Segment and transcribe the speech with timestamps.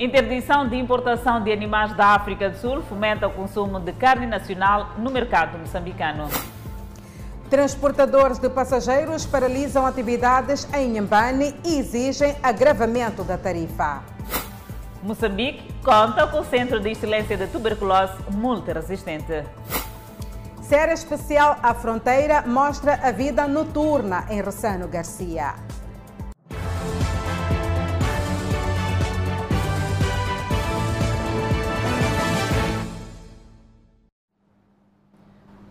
[0.00, 4.94] Interdição de importação de animais da África do Sul fomenta o consumo de carne nacional
[4.96, 6.26] no mercado moçambicano.
[7.50, 14.02] Transportadores de passageiros paralisam atividades em Nhambane e exigem agravamento da tarifa.
[15.02, 19.44] Moçambique conta com o Centro de Excelência de Tuberculose multiresistente.
[20.62, 25.56] Série especial à fronteira mostra a vida noturna em Rossano Garcia.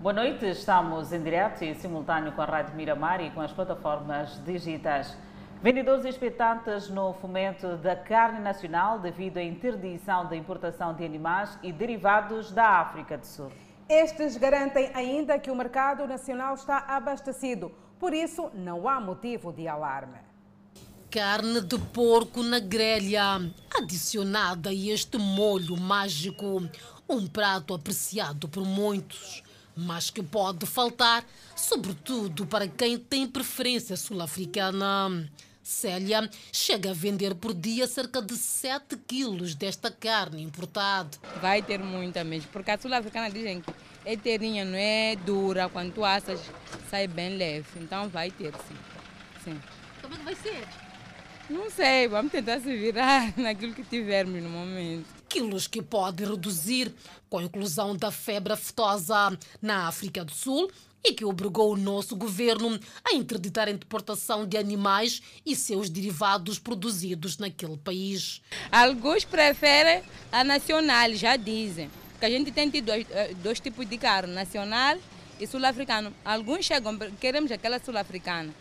[0.10, 4.44] Boa noite, estamos em direto e simultâneo com a Rádio Miramar e com as plataformas
[4.44, 5.16] digitais.
[5.62, 11.72] Vendedores expectantes no fomento da carne nacional devido à interdição da importação de animais e
[11.72, 13.52] derivados da África do Sul.
[13.88, 19.68] Estes garantem ainda que o mercado nacional está abastecido, por isso não há motivo de
[19.68, 20.18] alarme.
[21.12, 23.40] Carne de porco na grelha,
[23.78, 26.68] adicionada a este molho mágico,
[27.08, 29.48] um prato apreciado por muitos
[29.80, 35.30] mas que pode faltar, sobretudo para quem tem preferência sul-africana.
[35.64, 41.16] Célia chega a vender por dia cerca de 7 quilos desta carne importada.
[41.42, 43.72] Vai ter muita mesmo, porque a sul-africana dizem que
[44.04, 46.40] é terinha, não é dura, quando tu assas
[46.90, 47.68] sai bem leve.
[47.78, 48.76] Então vai ter sim.
[49.44, 49.62] sim.
[50.02, 50.68] Como é que vai ser?
[51.50, 56.92] Não sei, vamos tentar se virar naquilo que tivermos no momento quilos que pode reduzir
[57.30, 60.70] com a inclusão da febre aftosa na África do Sul
[61.04, 66.58] e que obrigou o nosso governo a interditar a importação de animais e seus derivados
[66.58, 68.42] produzidos naquele país.
[68.72, 73.98] Alguns preferem a nacional, já dizem, que a gente tem dois, eh, dois tipos de
[73.98, 74.98] carne, nacional
[75.40, 76.14] e sul-africano.
[76.26, 78.54] Alguns chegam, queremos aquela sul-africana.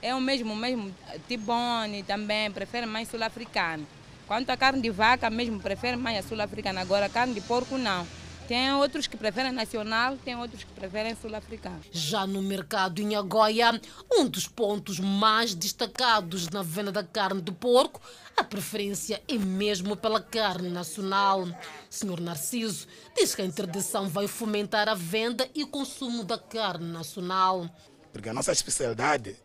[0.00, 0.94] É o mesmo, o mesmo
[1.26, 3.86] tibone também, preferem mais sul-africano.
[4.32, 6.80] Quanto à carne de vaca, mesmo prefere mais a sul-africana.
[6.80, 8.08] Agora, a carne de porco, não.
[8.48, 11.82] Tem outros que preferem nacional, tem outros que preferem sul-africano.
[11.90, 13.78] Já no mercado em Agoia,
[14.10, 18.00] um dos pontos mais destacados na venda da carne de porco,
[18.34, 21.46] a preferência é mesmo pela carne nacional.
[21.90, 26.90] Senhor Narciso diz que a interdição vai fomentar a venda e o consumo da carne
[26.90, 27.68] nacional.
[28.10, 29.36] Porque a nossa especialidade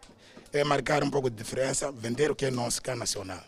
[0.53, 3.43] é marcar um pouco de diferença, vender o que é nosso, que é nacional.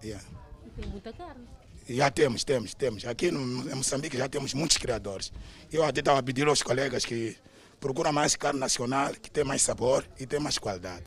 [0.00, 0.39] Yeah.
[0.80, 1.46] Tem muita carne.
[1.88, 3.04] Já temos, temos, temos.
[3.04, 5.32] Aqui no, em Moçambique já temos muitos criadores.
[5.70, 7.36] Eu até estava a pedir aos colegas que
[7.78, 11.04] procuram mais carne nacional, que tem mais sabor e tem mais qualidade.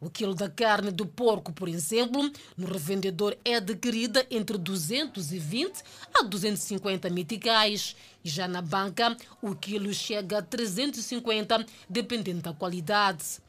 [0.00, 5.82] O quilo da carne do porco, por exemplo, no revendedor é adquirida entre 220
[6.14, 7.94] a 250 meticais.
[8.24, 13.40] E já na banca, o quilo chega a 350, dependendo da qualidade.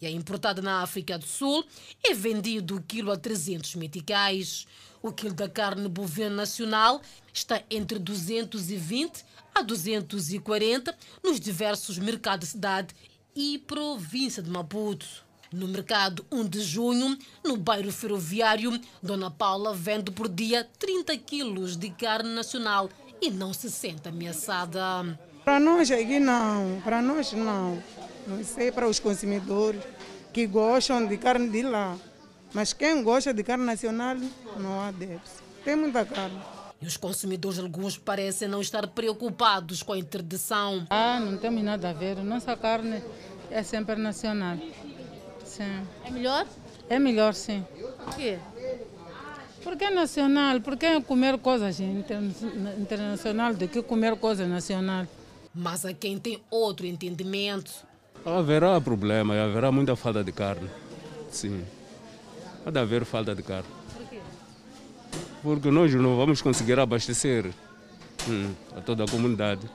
[0.00, 1.64] E a importada na África do Sul
[2.02, 4.66] é vendido o quilo a 300 meticais.
[5.02, 7.00] O quilo da carne bovina nacional
[7.32, 9.24] está entre 220
[9.54, 10.94] a 240
[11.24, 12.94] nos diversos mercados de cidade
[13.34, 15.06] e província de Maputo.
[15.52, 21.76] No mercado 1 de junho, no bairro ferroviário, Dona Paula vende por dia 30 quilos
[21.76, 22.88] de carne nacional
[23.20, 25.18] e não se sente ameaçada.
[25.44, 27.82] Para nós aqui não, para nós não.
[28.26, 29.82] Não sei para os consumidores
[30.32, 31.98] que gostam de carne de lá.
[32.52, 34.16] Mas quem gosta de carne nacional
[34.56, 35.42] não há déficit.
[35.64, 36.38] Tem muita carne.
[36.82, 40.86] E os consumidores, alguns, parecem não estar preocupados com a interdição.
[40.88, 42.16] Ah, não temos nada a ver.
[42.16, 43.02] Nossa carne
[43.50, 44.56] é sempre nacional.
[45.44, 45.86] Sim.
[46.04, 46.46] É melhor?
[46.88, 47.64] É melhor, sim.
[48.04, 48.38] Por quê?
[49.62, 50.60] Porque é nacional.
[50.60, 55.06] Porque é comer coisas internacional do que comer coisas nacional.
[55.54, 57.70] Mas há quem tem outro entendimento.
[58.24, 60.70] Haverá problema, haverá muita falta de carne.
[61.30, 61.62] Sim.
[62.64, 63.68] Pode haver falta de carne.
[63.96, 64.20] Por quê?
[65.42, 67.46] Porque nós não vamos conseguir abastecer
[68.28, 69.68] hum, a toda a comunidade.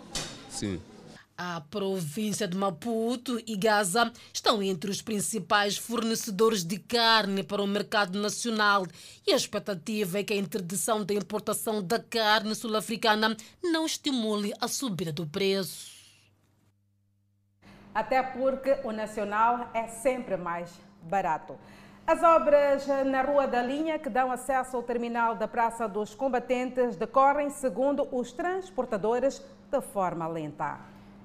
[0.50, 0.80] Sim.
[1.38, 7.68] A província de Maputo e Gaza estão entre os principais fornecedores de carne para o
[7.68, 8.88] mercado nacional
[9.28, 14.70] e a expectativa é que a interdição da importação da carne sul-africana não estimule a
[14.70, 15.94] subida do preço.
[17.94, 20.72] Até porque o nacional é sempre mais
[21.04, 21.58] barato.
[22.08, 26.96] As obras na Rua da Linha, que dão acesso ao terminal da Praça dos Combatentes,
[26.96, 30.80] decorrem, segundo os transportadores, de forma lenta.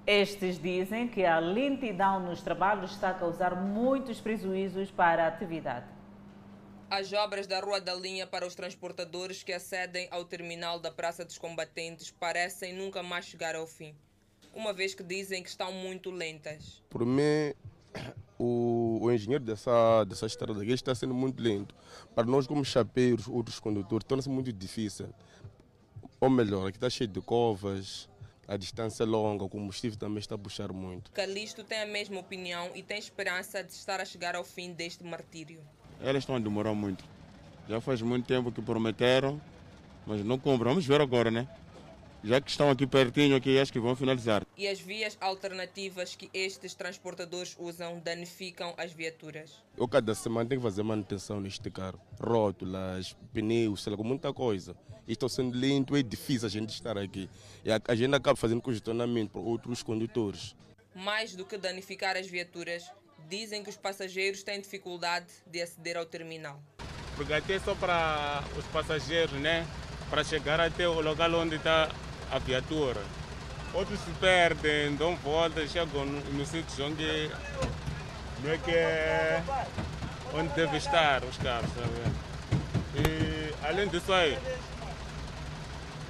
[0.06, 5.84] Estes dizem que a lentidão nos trabalhos está a causar muitos prejuízos para a atividade.
[6.88, 11.26] As obras da Rua da Linha para os transportadores que acedem ao terminal da Praça
[11.26, 13.94] dos Combatentes parecem nunca mais chegar ao fim,
[14.54, 16.82] uma vez que dizem que estão muito lentas.
[16.88, 17.52] Por mim,
[18.42, 21.74] o, o engenheiro dessa, dessa estrada aqui está sendo muito lento.
[22.14, 25.08] Para nós, como chapeiros, outros condutores, torna-se muito difícil.
[26.18, 28.08] Ou melhor, aqui está cheio de covas,
[28.48, 31.10] a distância é longa, o combustível também está a puxar muito.
[31.12, 35.04] Calixto tem a mesma opinião e tem esperança de estar a chegar ao fim deste
[35.04, 35.60] martírio.
[36.00, 37.04] Elas estão a demorar muito.
[37.68, 39.38] Já faz muito tempo que prometeram,
[40.06, 40.70] mas não compram.
[40.70, 41.46] Vamos ver agora, né?
[42.22, 44.46] Já que estão aqui pertinho, aqui, acho que vão finalizar.
[44.56, 49.52] E as vias alternativas que estes transportadores usam danificam as viaturas.
[49.76, 51.98] Eu cada semana tenho que fazer manutenção neste carro.
[52.20, 54.76] Rótulas, pneus, sei lá, muita coisa.
[55.08, 57.28] E estou sendo lento, é difícil a gente estar aqui.
[57.64, 60.54] E a, a gente acaba fazendo congestionamento para outros condutores.
[60.94, 62.84] Mais do que danificar as viaturas,
[63.30, 66.60] dizem que os passageiros têm dificuldade de aceder ao terminal.
[67.16, 69.66] Porque até só para os passageiros, né?
[70.10, 71.88] Para chegar até o local onde está
[72.30, 73.00] a viatura.
[73.72, 79.42] Outros se perdem, dão volta, chegam no, no sítio onde é que é
[80.34, 81.70] onde deve estar os carros.
[81.70, 82.30] Sabe?
[82.96, 84.36] E além disso aí,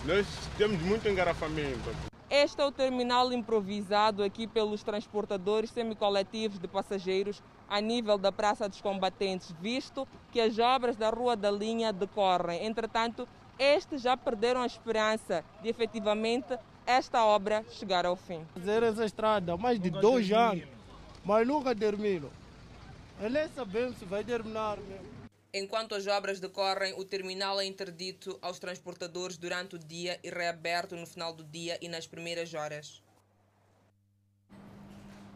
[0.04, 0.26] nós
[0.56, 1.90] temos muito engarrafamento.
[2.30, 8.68] Este é o terminal improvisado aqui pelos transportadores semicoletivos de passageiros a nível da Praça
[8.68, 12.64] dos Combatentes, visto que as obras da Rua da Linha decorrem.
[12.64, 13.28] Entretanto,
[13.60, 18.42] estes já perderam a esperança de efetivamente esta obra chegar ao fim.
[18.54, 20.64] Fazer essa estrada há mais de dois anos,
[21.22, 22.28] mas nunca termina.
[23.20, 25.20] Eu nem sabemos se vai terminar mesmo.
[25.52, 30.96] Enquanto as obras decorrem, o terminal é interdito aos transportadores durante o dia e reaberto
[30.96, 33.02] no final do dia e nas primeiras horas.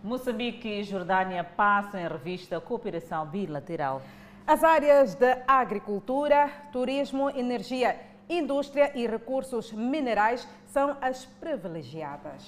[0.03, 4.03] Moçambique e Jordânia passam em revista a cooperação bilateral.
[4.47, 7.99] As áreas de agricultura, turismo, energia,
[8.29, 12.43] indústria e recursos minerais são as privilegiadas.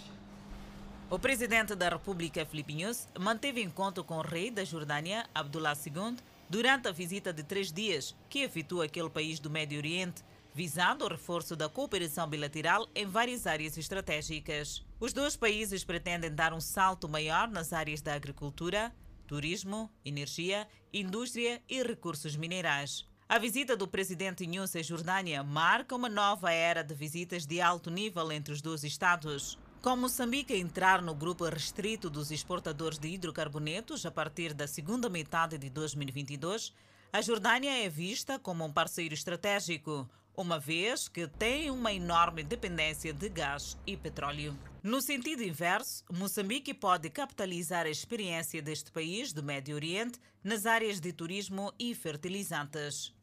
[1.08, 2.78] O presidente da República, Filipe
[3.18, 6.16] manteve encontro com o rei da Jordânia, Abdullah II,
[6.48, 11.08] durante a visita de três dias que efetuou aquele país do Médio Oriente, visando o
[11.08, 14.84] reforço da cooperação bilateral em várias áreas estratégicas.
[14.98, 18.92] Os dois países pretendem dar um salto maior nas áreas da agricultura,
[19.26, 23.06] turismo, energia, indústria e recursos minerais.
[23.28, 27.90] A visita do presidente Nunes à Jordânia marca uma nova era de visitas de alto
[27.90, 29.58] nível entre os dois Estados.
[29.82, 35.08] Com Moçambique a entrar no grupo restrito dos exportadores de hidrocarbonetos a partir da segunda
[35.08, 36.72] metade de 2022,
[37.12, 43.12] a Jordânia é vista como um parceiro estratégico, uma vez que tem uma enorme dependência
[43.12, 44.56] de gás e petróleo.
[44.84, 51.00] No sentido inverso, Moçambique pode capitalizar a experiência deste país do Médio Oriente nas áreas
[51.00, 53.15] de turismo e fertilizantes.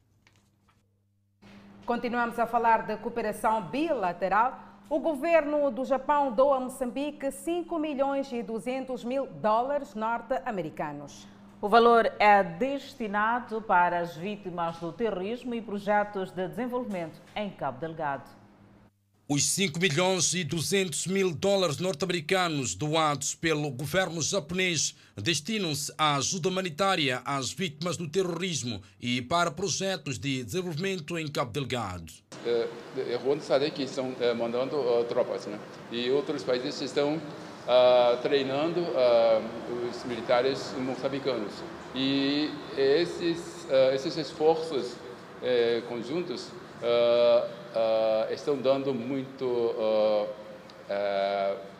[1.86, 4.58] Continuamos a falar de cooperação bilateral.
[4.88, 11.28] O governo do Japão doa a Moçambique 5 milhões e 200 mil dólares norte-americanos.
[11.60, 17.78] O valor é destinado para as vítimas do terrorismo e projetos de desenvolvimento em Cabo
[17.78, 18.43] Delgado.
[19.26, 26.50] Os 5 milhões e 200 mil dólares norte-americanos doados pelo governo japonês destinam-se à ajuda
[26.50, 32.12] humanitária às vítimas do terrorismo e para projetos de desenvolvimento em Cabo Delgado.
[32.44, 32.68] É,
[33.14, 35.58] é bom saber que estão é, mandando uh, tropas, né?
[35.90, 41.54] E outros países estão uh, treinando uh, os militares moçambicanos.
[41.94, 43.38] E esses,
[43.70, 44.92] uh, esses esforços
[47.74, 49.76] uh, estão dando muito,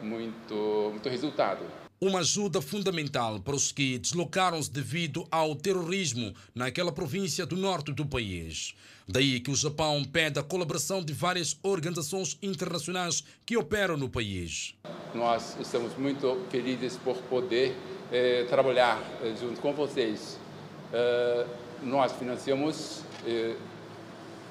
[0.02, 1.64] muito, muito resultado.
[2.00, 8.04] Uma ajuda fundamental para os que deslocaram-se devido ao terrorismo naquela província do norte do
[8.04, 8.74] país.
[9.06, 14.74] Daí que o Japão pede a colaboração de várias organizações internacionais que operam no país.
[15.14, 17.76] Nós estamos muito felizes por poder
[18.10, 20.38] eh, trabalhar eh, junto com vocês.
[20.92, 21.46] Eh,
[21.82, 23.56] nós financiamos, eh,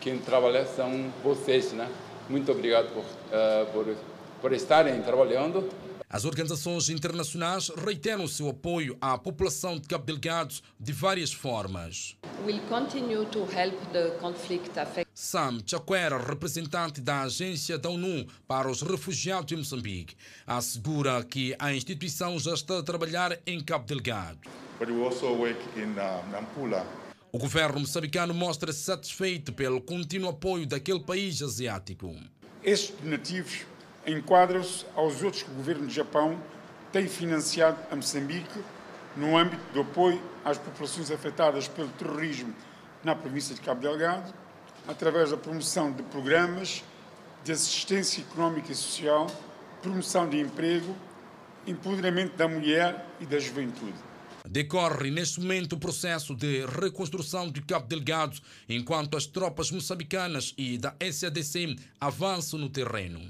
[0.03, 1.89] quem trabalha são vocês, né?
[2.29, 3.95] Muito obrigado por, eh, por,
[4.41, 5.69] por estarem trabalhando
[6.13, 12.15] as organizações internacionais reiteram seu apoio à população de Cabo Delgado de várias formas.
[15.12, 21.74] Sam Chakwera, representante da Agência da ONU para os Refugiados em Moçambique, assegura que a
[21.74, 24.38] instituição já está a trabalhar em Cabo Delgado.
[24.79, 24.93] Uh,
[27.35, 32.15] o governo moçambicano mostra-se satisfeito pelo contínuo apoio daquele país asiático.
[32.63, 33.65] Estes donativos
[34.05, 36.39] enquadram-se aos outros que o governo do Japão
[36.91, 38.59] tem financiado a Moçambique
[39.17, 42.53] no âmbito do apoio às populações afetadas pelo terrorismo
[43.03, 44.31] na província de Cabo Delgado,
[44.87, 46.83] através da promoção de programas
[47.43, 49.25] de assistência económica e social,
[49.81, 50.95] promoção de emprego,
[51.65, 54.12] empoderamento da mulher e da juventude.
[54.50, 60.77] Decorre neste momento o processo de reconstrução de Cabo Delgado, enquanto as tropas moçambicanas e
[60.77, 63.21] da SADC avançam no terreno.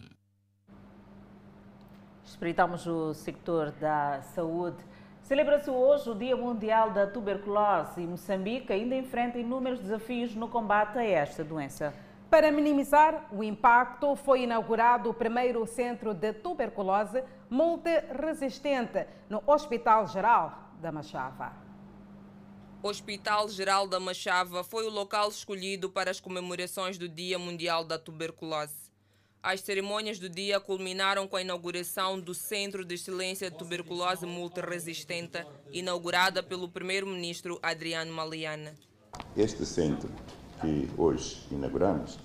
[2.26, 4.78] Espreitamos o sector da saúde.
[5.22, 10.98] Celebra-se hoje o Dia Mundial da Tuberculose e Moçambique ainda enfrenta inúmeros desafios no combate
[10.98, 11.94] a esta doença.
[12.28, 20.63] Para minimizar o impacto, foi inaugurado o primeiro centro de tuberculose multiresistente no Hospital Geral
[20.84, 21.54] da Machava.
[22.84, 27.86] O Hospital Geral da Machava foi o local escolhido para as comemorações do Dia Mundial
[27.86, 28.92] da Tuberculose.
[29.42, 35.46] As cerimônias do dia culminaram com a inauguração do Centro de Excelência de Tuberculose Multiresistente,
[35.72, 38.76] inaugurada pelo primeiro-ministro Adriano Maliana.
[39.38, 40.10] Este centro
[40.60, 42.20] que hoje inauguramos,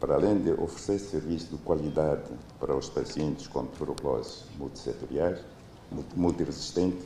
[0.00, 5.40] para além de oferecer serviço de qualidade para os pacientes com tuberculose multissetoriais,
[6.16, 7.04] multiresistente,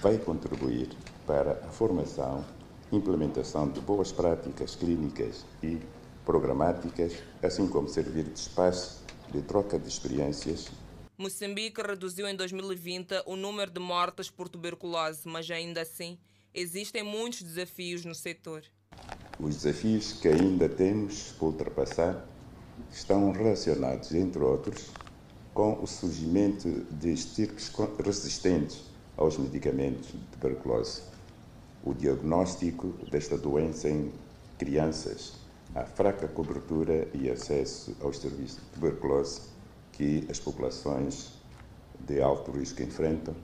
[0.00, 0.88] vai contribuir
[1.26, 2.44] para a formação
[2.92, 5.78] implementação de boas práticas clínicas e
[6.24, 10.68] programáticas, assim como servir de espaço de troca de experiências.
[11.16, 16.18] Moçambique reduziu em 2020 o número de mortes por tuberculose, mas ainda assim
[16.52, 18.62] existem muitos desafios no setor.
[19.38, 22.26] Os desafios que ainda temos por ultrapassar
[22.90, 24.90] estão relacionados, entre outros,
[25.54, 27.70] com o surgimento de estirpes
[28.04, 28.89] resistentes
[29.20, 31.02] aos medicamentos de tuberculose,
[31.84, 34.10] o diagnóstico desta doença em
[34.58, 35.34] crianças,
[35.74, 39.42] a fraca cobertura e acesso aos serviços de tuberculose
[39.92, 41.32] que as populações
[42.00, 43.36] de alto risco enfrentam.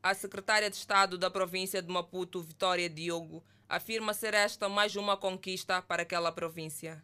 [0.00, 5.16] A secretária de Estado da província de Maputo, Vitória Diogo, afirma ser esta mais uma
[5.16, 7.02] conquista para aquela província.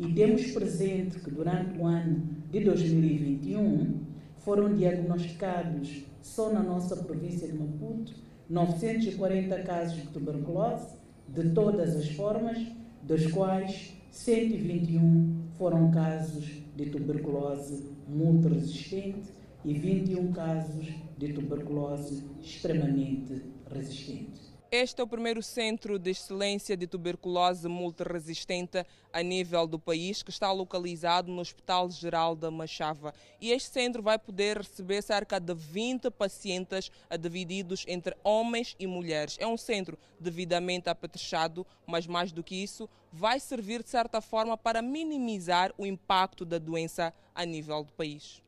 [0.00, 4.10] E temos presente que durante o ano de 2021
[4.40, 8.14] foram diagnosticados só na nossa província de Maputo
[8.48, 10.88] 940 casos de tuberculose
[11.28, 12.58] de todas as formas,
[13.02, 16.44] dos quais 121 foram casos
[16.74, 19.30] de tuberculose multiresistente
[19.64, 24.49] e 21 casos de tuberculose extremamente resistente.
[24.72, 30.30] Este é o primeiro centro de excelência de tuberculose multiresistente a nível do país, que
[30.30, 33.12] está localizado no Hospital Geral da Machava.
[33.40, 39.36] E este centro vai poder receber cerca de 20 pacientes divididos entre homens e mulheres.
[39.40, 44.56] É um centro devidamente apetrechado, mas mais do que isso, vai servir de certa forma
[44.56, 48.40] para minimizar o impacto da doença a nível do país.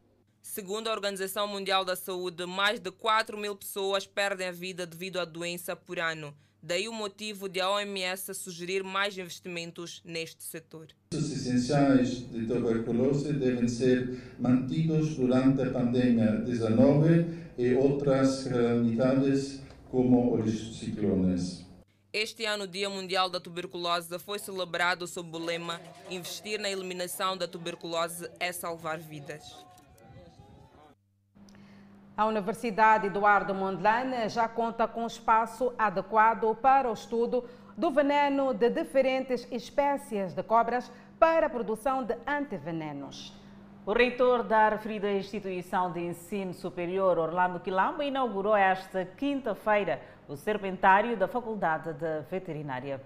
[0.43, 5.21] Segundo a Organização Mundial da Saúde, mais de 4 mil pessoas perdem a vida devido
[5.21, 6.35] à doença por ano.
[6.61, 10.89] Daí o motivo de a OMS sugerir mais investimentos neste setor.
[11.15, 17.25] Os essenciais de tuberculose devem ser mantidos durante a pandemia 19
[17.57, 21.65] e outras calamidades como os ciclones.
[22.13, 25.81] Este ano, o Dia Mundial da Tuberculose foi celebrado sob o lema
[26.11, 29.72] Investir na eliminação da tuberculose é salvar vidas.
[32.15, 38.69] A Universidade Eduardo Mondlane já conta com espaço adequado para o estudo do veneno de
[38.69, 43.33] diferentes espécies de cobras para a produção de antivenenos.
[43.87, 51.17] O reitor da referida instituição de ensino superior, Orlando Quilamba, inaugurou esta quinta-feira o serpentário
[51.17, 53.03] da Faculdade de Veterinária.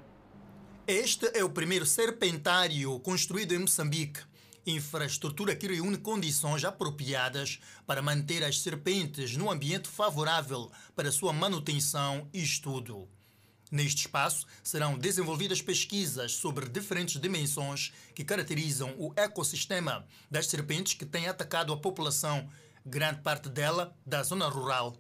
[0.84, 4.20] Este é o primeiro serpentário construído em Moçambique
[4.66, 12.28] infraestrutura que reúne condições apropriadas para manter as serpentes num ambiente favorável para sua manutenção
[12.32, 13.08] e estudo.
[13.70, 21.04] Neste espaço serão desenvolvidas pesquisas sobre diferentes dimensões que caracterizam o ecossistema das serpentes que
[21.04, 22.48] têm atacado a população,
[22.84, 24.96] grande parte dela da zona rural.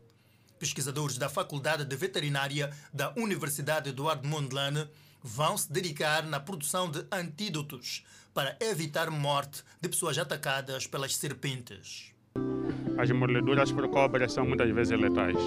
[0.58, 4.88] Pesquisadores da Faculdade de Veterinária da Universidade Eduardo Mondlane
[5.22, 8.04] vão se dedicar na produção de antídotos
[8.36, 12.12] para evitar morte de pessoas atacadas pelas serpentes.
[12.98, 15.38] As mordeduras por cobras são muitas vezes letais,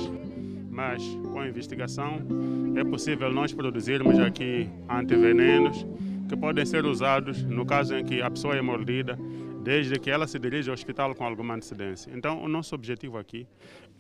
[0.72, 2.20] mas com a investigação
[2.76, 5.86] é possível nós produzirmos aqui antivenenos
[6.28, 9.16] que podem ser usados no caso em que a pessoa é mordida,
[9.64, 12.12] desde que ela se dirige ao hospital com alguma antecedência.
[12.12, 13.46] Então, o nosso objetivo aqui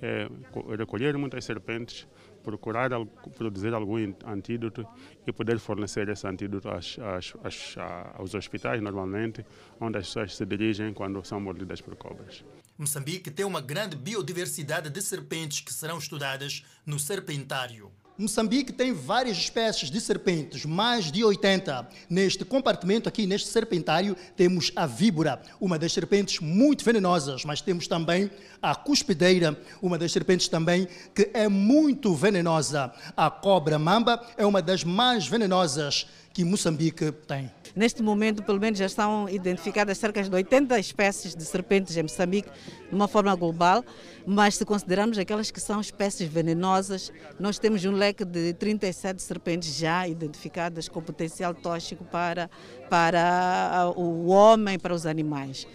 [0.02, 0.28] é
[0.76, 2.08] recolher muitas serpentes,
[2.44, 2.90] procurar
[3.38, 4.86] produzir algum antídoto
[5.26, 9.46] e poder fornecer esse antídoto aos hospitais, normalmente,
[9.80, 12.44] onde as pessoas se dirigem quando são mordidas por cobras.
[12.78, 17.92] Moçambique tem uma grande biodiversidade de serpentes que serão estudadas no serpentário.
[18.20, 21.88] Moçambique tem várias espécies de serpentes, mais de 80.
[22.10, 27.88] Neste compartimento aqui, neste serpentário, temos a víbora, uma das serpentes muito venenosas, mas temos
[27.88, 28.30] também
[28.62, 30.86] a cuspideira, uma das serpentes também
[31.16, 32.92] que é muito venenosa.
[33.16, 36.06] A cobra mamba é uma das mais venenosas
[36.40, 37.52] que Moçambique tem.
[37.76, 42.50] Neste momento, pelo menos, já estão identificadas cerca de 80 espécies de serpentes em Moçambique,
[42.88, 43.84] de uma forma global,
[44.26, 49.76] mas se considerarmos aquelas que são espécies venenosas, nós temos um leque de 37 serpentes
[49.76, 52.50] já identificadas com potencial tóxico para,
[52.90, 55.68] para o homem, para os animais.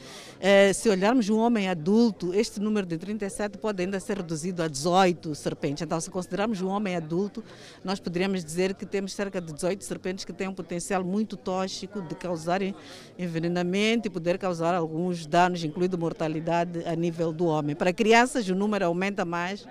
[0.47, 4.69] Eh, se olharmos um homem adulto, este número de 37 pode ainda ser reduzido a
[4.69, 5.83] 18 serpentes.
[5.83, 7.43] Então, se considerarmos um homem adulto,
[7.83, 12.03] nós poderíamos dizer que temos cerca de 18 serpentes que têm um potencial muito tóxico
[12.03, 12.75] de causarem
[13.19, 17.75] envenenamento e poder causar alguns danos, incluindo mortalidade a nível do homem.
[17.75, 19.67] Para crianças, o número aumenta mais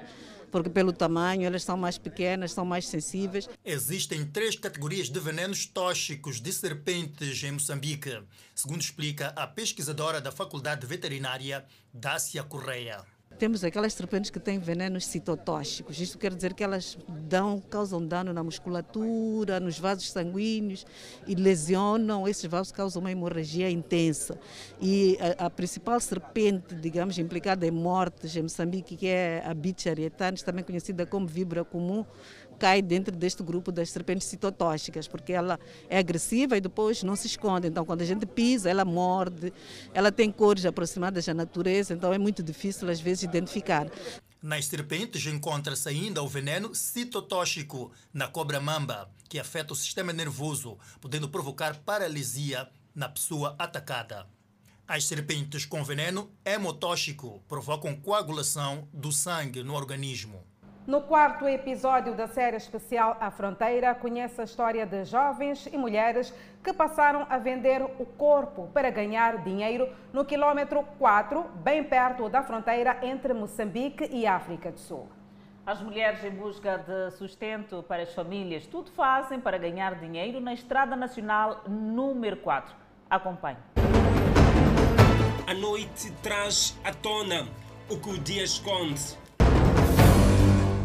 [0.54, 3.50] porque pelo tamanho elas são mais pequenas, são mais sensíveis.
[3.66, 8.22] Existem três categorias de venenos tóxicos de serpentes em Moçambique,
[8.54, 13.04] segundo explica a pesquisadora da Faculdade Veterinária, Dácia Correia.
[13.40, 16.00] Temos aquelas serpentes que têm venenos citotóxicos.
[16.00, 16.98] Isto quer dizer que elas
[17.28, 20.86] dão, causam dano na musculatura, nos vasos sanguíneos
[21.28, 22.28] e lesionam.
[22.28, 24.40] Esses vasos causam uma hemorragia intensa.
[24.80, 29.90] E a, a principal serpente, digamos, implicada em mortes em Moçambique, que é a Bicha
[29.90, 32.06] arietanis, também conhecida como víbora comum,
[32.60, 37.28] cai dentro deste grupo das serpentes citotóxicas, porque ela é agressiva e depois não se
[37.28, 37.68] esconde.
[37.68, 39.54] Então, quando a gente pisa, ela morde,
[39.94, 43.88] ela tem cores aproximadas à natureza, então é muito difícil às vezes identificar.
[44.42, 50.78] Nas serpentes encontra-se ainda o veneno citotóxico na cobra mamba, que afeta o sistema nervoso,
[51.00, 54.28] podendo provocar paralisia na pessoa atacada.
[54.86, 60.44] As serpentes com veneno hemotóxico provocam coagulação do sangue no organismo.
[60.86, 66.34] No quarto episódio da série especial A Fronteira, conhece a história de jovens e mulheres
[66.62, 72.44] que passaram a vender o corpo para ganhar dinheiro no quilômetro 4, bem perto da
[72.44, 75.08] fronteira entre Moçambique e África do Sul.
[75.66, 80.54] As mulheres em busca de sustento para as famílias tudo fazem para ganhar dinheiro na
[80.54, 82.76] Estrada Nacional número 4.
[83.10, 83.58] Acompanhe.
[85.48, 87.48] A noite traz à tona
[87.90, 89.23] o que o dia esconde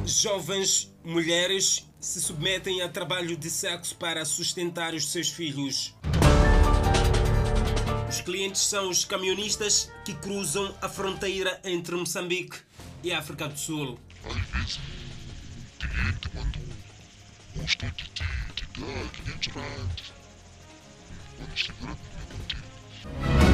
[0.08, 5.94] Jovens mulheres se submetem a trabalho de sexo para sustentar os seus filhos.
[8.08, 12.56] Os clientes são os camionistas que cruzam a fronteira entre Moçambique
[13.02, 13.98] e África do Sul.
[14.24, 14.80] Às vezes,
[15.78, 16.58] cliente manda
[17.56, 20.12] um de te dar 500 reais.
[21.36, 23.47] Quando estiver.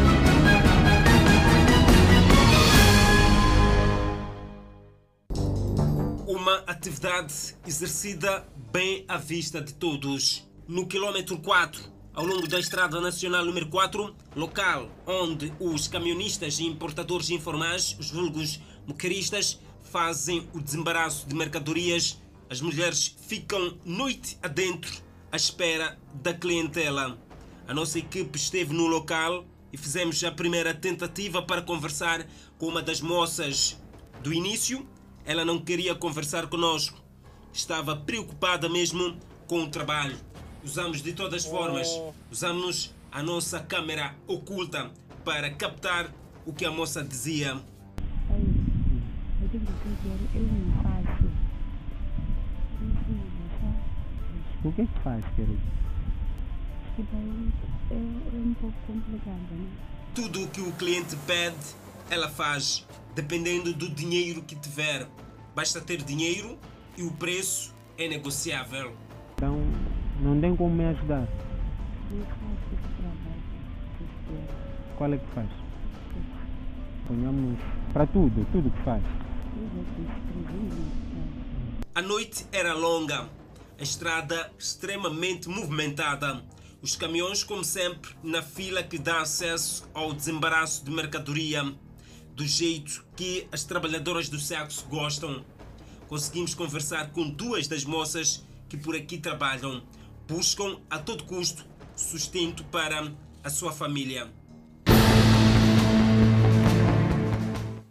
[6.27, 10.49] Uma atividade exercida bem à vista de todos.
[10.67, 11.83] No quilômetro 4,
[12.15, 18.11] ao longo da Estrada Nacional número 4, local onde os camionistas e importadores informais, os
[18.11, 26.33] vulgos moqueiristas, fazem o desembaraço de mercadorias, as mulheres ficam noite adentro à espera da
[26.33, 27.19] clientela.
[27.69, 32.81] A nossa equipe esteve no local e fizemos a primeira tentativa para conversar com uma
[32.81, 33.79] das moças.
[34.23, 34.89] Do início,
[35.25, 37.03] ela não queria conversar conosco.
[37.53, 40.17] Estava preocupada mesmo com o trabalho.
[40.63, 41.89] Usamos de todas as formas.
[42.31, 44.91] Usamos a nossa câmera oculta
[45.25, 46.13] para captar
[46.45, 47.55] o que a moça dizia.
[54.65, 55.61] O que é que faz, querido?
[57.91, 59.69] É, é um pouco complicado, né?
[60.15, 61.57] Tudo o que o cliente pede,
[62.11, 65.07] ela faz dependendo do dinheiro que tiver.
[65.55, 66.59] Basta ter dinheiro
[66.97, 68.95] e o preço é negociável.
[69.37, 69.61] Então,
[70.21, 71.29] não tem como me ajudar.
[72.11, 73.35] Eu faço esse trabalho.
[74.97, 75.49] Qual é que faz?
[77.07, 77.59] Ponhamos
[77.93, 79.03] para tudo, tudo que faz.
[81.95, 83.29] A noite era longa,
[83.79, 86.43] a estrada extremamente movimentada.
[86.83, 91.65] Os caminhões, como sempre, na fila que dá acesso ao desembaraço de mercadoria
[92.35, 95.45] do jeito que as trabalhadoras do sexo gostam.
[96.09, 99.83] Conseguimos conversar com duas das moças que por aqui trabalham.
[100.27, 101.65] Buscam a todo custo
[101.97, 104.31] sustento para a sua família.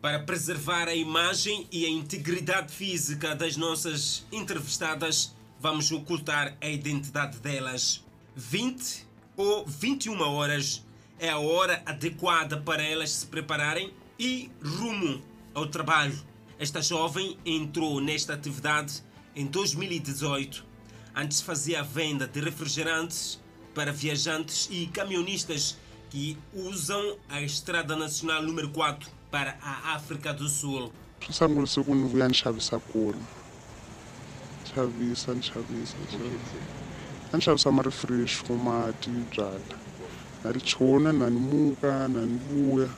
[0.01, 7.37] Para preservar a imagem e a integridade física das nossas entrevistadas, vamos ocultar a identidade
[7.39, 8.03] delas.
[8.35, 10.83] 20 ou 21 horas
[11.17, 15.21] é a hora adequada para elas se prepararem e rumo
[15.53, 16.17] ao trabalho.
[16.59, 19.03] Esta jovem entrou nesta atividade
[19.35, 20.63] em 2018.
[21.15, 23.39] Antes fazia a venda de refrigerantes
[23.73, 25.77] para viajantes e caminhonistas
[26.09, 30.91] que usam a Estrada Nacional número 4 para a África do Sul.
[31.31, 33.17] sangu ri siku ni vuya ni xavisa kule
[34.75, 35.95] xavisa ni xavisa
[37.31, 39.77] a ni xavisa marifresh mati byala
[40.43, 42.89] na ri chona na ni muka na ni vuya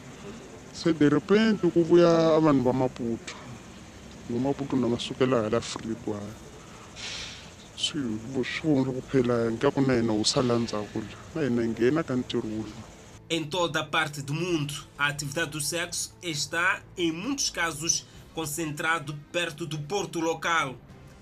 [0.75, 3.33] se de repente ku vuya vanhu va maputo
[4.29, 6.33] va maputo na va sukela hala free kwaya
[7.77, 11.69] swi swi vumbi ku phela nkaku na hina wu sala ndzhaku la na hina hi
[11.69, 12.65] nghena ka ntirho wu
[13.27, 19.17] Em toda a parte do mundo, a atividade do sexo está, em muitos casos, concentrado
[19.31, 20.75] perto do porto local.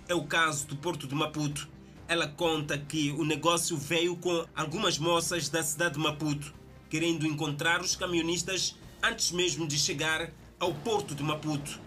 [0.06, 1.66] É o caso do porto de Maputo.
[2.06, 6.54] Ela conta que o negócio veio com algumas moças da cidade de Maputo,
[6.90, 11.80] querendo encontrar os camionistas antes mesmo de chegar ao porto de Maputo.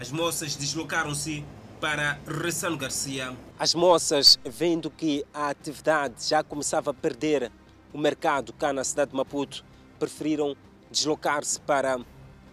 [0.00, 1.44] As moças deslocaram-se
[1.80, 3.32] para Ressano Garcia.
[3.58, 7.52] As moças, vendo que a atividade já começava a perder
[7.92, 9.64] o mercado cá na cidade de Maputo,
[10.00, 10.56] preferiram
[10.90, 12.00] deslocar-se para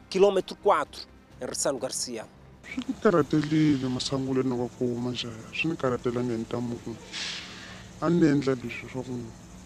[0.09, 1.07] quilômetro 4,
[1.41, 2.25] em Ressano Garcia.
[2.71, 6.95] swi ni karhatelile masangulweni wa kuma njhaya swi ni karhatelanga ni ta munhu
[8.01, 9.11] a ni endla leswi swa ku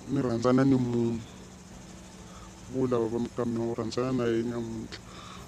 [0.10, 1.35] ni rhandzana ni munhu vo
[2.92, 5.00] lava va mikami u rhandzana na ye nyamuntlha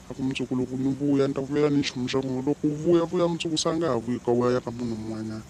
[0.09, 2.75] a ku mundzuku loko ni vuya ni ta vulela ni nchumu xa ku loko u
[2.75, 5.43] vuya vuya mundzuku sa nga ha vuyi ka wuya ya ka munhu un'wanyana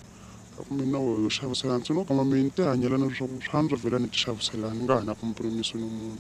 [0.57, 3.99] a ku mina yo xaviselana ndzi no kama mina ni ti leswaku swa antswa vhela
[3.99, 6.17] ni ti xaviselana ni nga ha na kompromiso ni munhu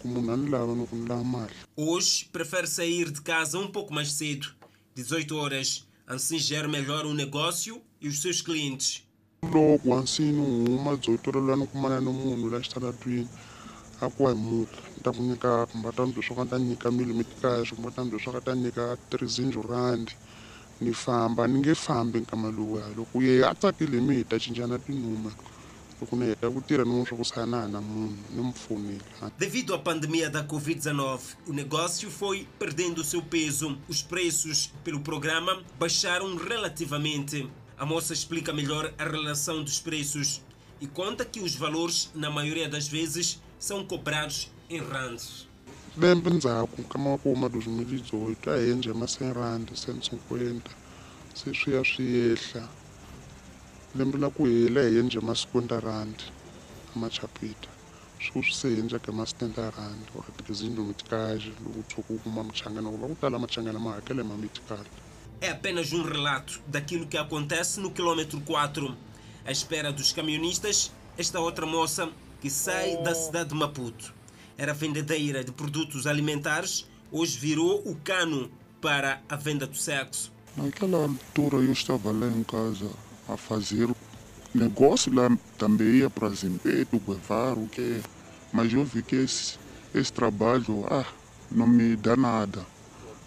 [0.00, 3.68] ku munhu a ni lava ku ni lava mali Hoje prefere sair de casa um
[3.72, 4.48] pouco mais cedo,
[4.94, 9.02] 18 horas, assim gera melhor o negócio e os seus clientes.
[9.42, 10.98] loko huma
[11.32, 13.28] lula ni kumana ni munhu la xitaratwini
[15.02, 15.12] ta
[18.42, 18.96] ta nyika
[20.80, 24.78] ni famba ni nge fambi nkama lowuya loko ye a tsakile mi hi ta cincana
[29.38, 33.78] Devido à pandemia da Covid-19, o negócio foi perdendo seu peso.
[33.88, 37.48] Os preços pelo programa baixaram relativamente.
[37.78, 40.42] A moça explica melhor a relação dos preços
[40.80, 45.48] e conta que os valores, na maioria das vezes, são cobrados em rands.
[45.96, 50.60] lembe ndzhaku ka makuma 2018 a hi endle ma 100 rand 150
[51.34, 52.68] se swi ya swi yehla
[53.94, 56.18] lembe la ku hela hi endle ma 50 rand
[56.96, 57.68] amachapita
[58.24, 62.90] sweswi se hi endleke ma 70 rand or tizindlu mitikaje loko tshuka u kuma muchangana
[62.90, 64.90] ku va ku tala machangana ma hakela ma mitikale
[65.40, 68.96] É apenas um relato daquilo que acontece no quilômetro 4.
[69.44, 72.08] À espera dos camionistas, esta outra moça
[72.44, 74.12] que sai da cidade de Maputo.
[74.58, 78.50] Era vendedeira de produtos alimentares, hoje virou o cano
[78.82, 80.30] para a venda do sexo.
[80.54, 82.90] naquela altura eu estava lá em casa
[83.26, 83.88] a fazer
[84.54, 88.02] negócio lá também ia para Zimpeto, Guevara, o que
[88.52, 89.58] mas eu vi que esse,
[89.94, 91.06] esse trabalho ah,
[91.50, 92.66] não me dá nada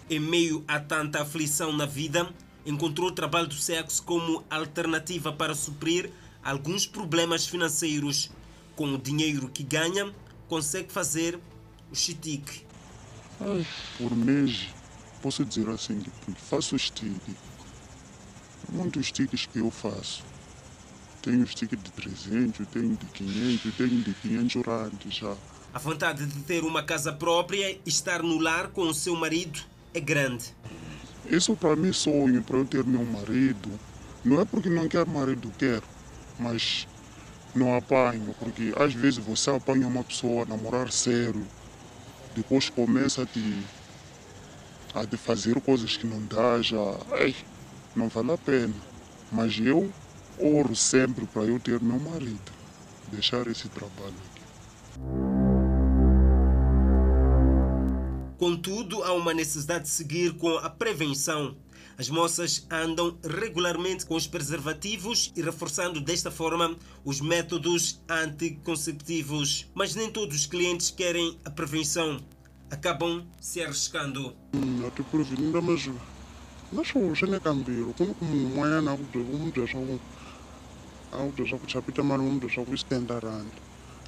[0.08, 2.32] Em meio a tanta aflição na vida,
[2.64, 6.08] encontrou o trabalho do sexo como alternativa para suprir
[6.40, 8.30] alguns problemas financeiros.
[8.78, 10.14] Com o dinheiro que ganha,
[10.46, 11.36] consegue fazer
[11.90, 12.64] o chitique.
[13.40, 13.66] Ai,
[13.98, 14.68] por mês,
[15.20, 17.20] posso dizer assim, que faço stick.
[18.68, 20.22] Muitos sticks que eu faço.
[21.22, 25.34] Tenho stick de 300, tenho de 500, tenho de 500 rand já.
[25.74, 29.58] A vontade de ter uma casa própria e estar no lar com o seu marido
[29.92, 30.54] é grande.
[31.28, 33.68] Isso para mim é sonho, para eu ter meu marido.
[34.24, 35.82] Não é porque não quero marido, quero,
[36.38, 36.86] mas
[37.58, 41.44] não apanho, porque às vezes você apanha uma pessoa a namorar sério,
[42.34, 43.66] depois começa a te,
[44.94, 46.78] a te fazer coisas que não dá, já,
[47.12, 47.34] ai,
[47.94, 48.74] não vale a pena.
[49.30, 49.92] Mas eu
[50.38, 52.52] oro sempre para eu ter meu marido,
[53.12, 54.42] deixar esse trabalho aqui.
[58.38, 61.56] Contudo, há uma necessidade de seguir com a prevenção.
[61.98, 69.66] As moças andam regularmente com os preservativos e reforçando desta forma os métodos anticonceptivos.
[69.74, 72.20] Mas nem todos os clientes querem a prevenção.
[72.70, 74.36] Acabam se arriscando.
[74.86, 76.08] A ku ku ku ku ku ku ku ku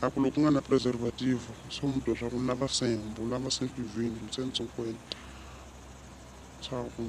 [0.00, 3.50] loko u nga na preservative se u n'wi byela swa ku lava sembo u lava
[3.50, 5.16] sempivini ntsena cinkwenta
[6.64, 7.02] swa ku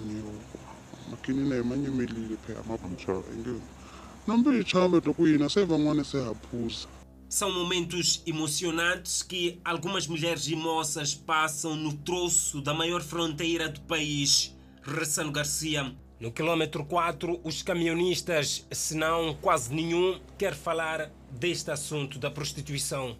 [6.05, 6.87] phela phuza
[7.29, 13.81] São momentos emocionantes que algumas mulheres e moças passam no troço da maior fronteira do
[13.81, 21.71] país, Ressano Garcia, No quilômetro 4, os camionistas, se não quase nenhum, quer falar deste
[21.71, 23.17] assunto da prostituição.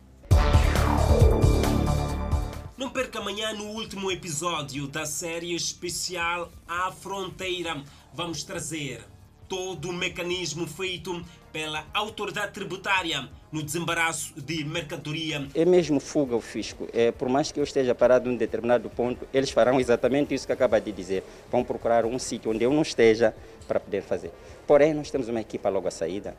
[2.82, 7.80] Não perca amanhã no último episódio da série especial À Fronteira.
[8.12, 9.04] Vamos trazer
[9.48, 15.48] todo o mecanismo feito pela autoridade tributária no desembaraço de mercadoria.
[15.54, 16.88] É mesmo fuga o fisco.
[16.92, 20.48] É, por mais que eu esteja parado em um determinado ponto, eles farão exatamente isso
[20.48, 21.24] que acaba de dizer.
[21.52, 23.32] Vão procurar um sítio onde eu não esteja
[23.68, 24.32] para poder fazer.
[24.66, 26.36] Porém, nós temos uma equipa logo à saída.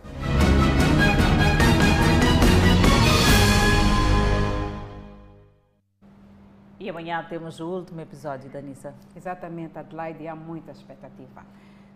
[6.83, 8.93] E amanhã temos o último episódio da Nissa.
[9.15, 11.47] Exatamente, Adelaide, há muita expectativa.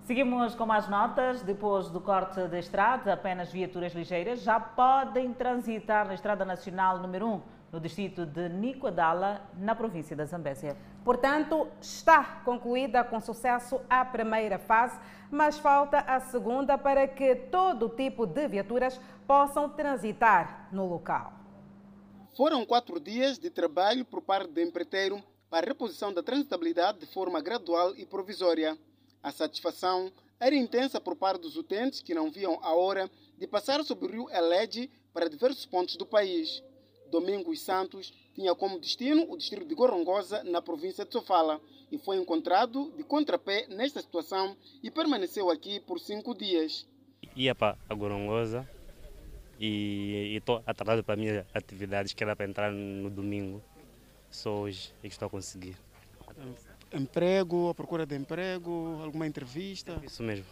[0.02, 1.42] Seguimos com mais notas.
[1.42, 7.26] Depois do corte da estrada, apenas viaturas ligeiras já podem transitar na Estrada Nacional número
[7.26, 10.76] 1, no distrito de Nicoadala, na província da Zambésia.
[11.04, 14.96] Portanto, está concluída com sucesso a primeira fase,
[15.28, 21.32] mas falta a segunda para que todo tipo de viaturas possam transitar no local.
[22.36, 27.06] Foram quatro dias de trabalho por parte do empreiteiro para a reposição da transitabilidade de
[27.06, 28.76] forma gradual e provisória.
[29.22, 33.82] A satisfação era intensa por parte dos utentes que não viam a hora de passar
[33.84, 36.62] sobre o rio Elege para diversos pontos do país.
[37.10, 41.58] Domingos Santos tinha como destino o distrito de Gorongosa, na província de Sofala,
[41.90, 46.86] e foi encontrado de contrapé nesta situação e permaneceu aqui por cinco dias.
[47.34, 48.68] Ia para a Gorongosa
[49.58, 53.62] e estou atrasado para minhas atividades que era para entrar no domingo.
[54.30, 55.76] Só hoje é que estou a conseguir.
[56.92, 60.00] Emprego, a procura de emprego, alguma entrevista?
[60.04, 60.46] Isso mesmo,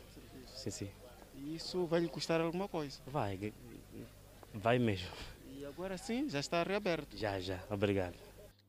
[0.55, 0.89] sim, sim.
[1.37, 3.01] Isso vai lhe custar alguma coisa?
[3.07, 3.53] Vai,
[4.53, 5.09] vai mesmo.
[5.57, 7.17] E agora sim, já está reaberto?
[7.17, 8.15] Já, já, obrigado.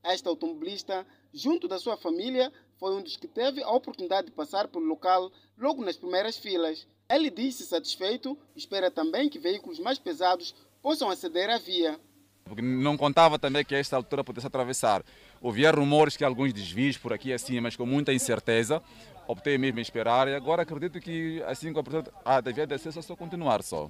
[0.06, 4.68] Este automobilista, junto da sua família, foi um dos que teve a oportunidade de passar
[4.68, 6.88] pelo local logo nas primeiras filas.
[7.10, 12.00] Ele disse satisfeito e espera também que veículos mais pesados possam aceder à via.
[12.44, 15.04] Porque não contava também que a esta altura pudesse atravessar.
[15.42, 18.84] Ouvia rumores que alguns desvios por aqui assim, mas com muita incerteza.
[19.28, 23.02] Optei mesmo em esperar e agora acredito que assim com a abertura da via acesso
[23.02, 23.90] só continuar só.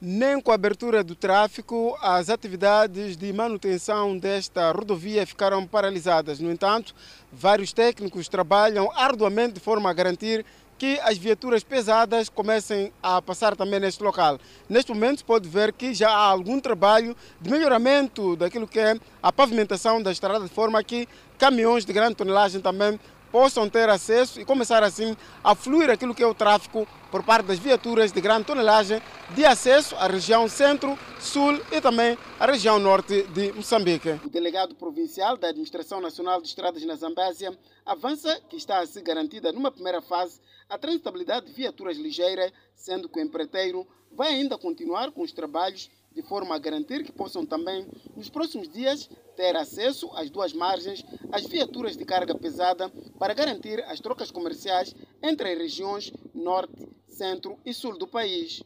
[0.00, 6.38] Nem com a abertura do tráfego, as atividades de manutenção desta rodovia ficaram paralisadas.
[6.38, 6.94] No entanto,
[7.32, 10.46] vários técnicos trabalham arduamente de forma a garantir
[10.78, 14.38] que as viaturas pesadas comecem a passar também neste local.
[14.68, 18.96] Neste momento se pode ver que já há algum trabalho de melhoramento daquilo que é
[19.20, 24.40] a pavimentação da estrada, de forma que caminhões de grande tonelagem também possam ter acesso
[24.40, 28.20] e começar assim a fluir aquilo que é o tráfego por parte das viaturas de
[28.20, 29.00] grande tonelagem
[29.34, 34.20] de acesso à região centro, sul e também à região norte de Moçambique.
[34.24, 39.02] O delegado provincial da Administração Nacional de Estradas na Zambésia avança que está a ser
[39.02, 44.58] garantida numa primeira fase a transitabilidade de viaturas ligeiras, sendo que o empreiteiro vai ainda
[44.58, 49.54] continuar com os trabalhos de forma a garantir que possam também, nos próximos dias, ter
[49.54, 55.52] acesso às duas margens às viaturas de carga pesada para garantir as trocas comerciais entre
[55.52, 58.64] as regiões norte, centro e sul do país.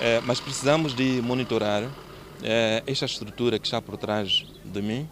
[0.00, 1.82] É, mas precisamos de monitorar
[2.44, 5.08] é, esta estrutura que está por trás de mim.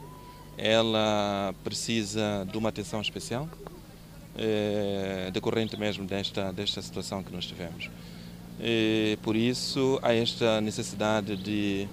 [0.57, 3.49] Ela precisa de uma atenção especial,
[4.37, 7.90] é, decorrente mesmo desta, desta situação que nós tivemos.
[8.62, 11.88] E, por isso, há esta necessidade de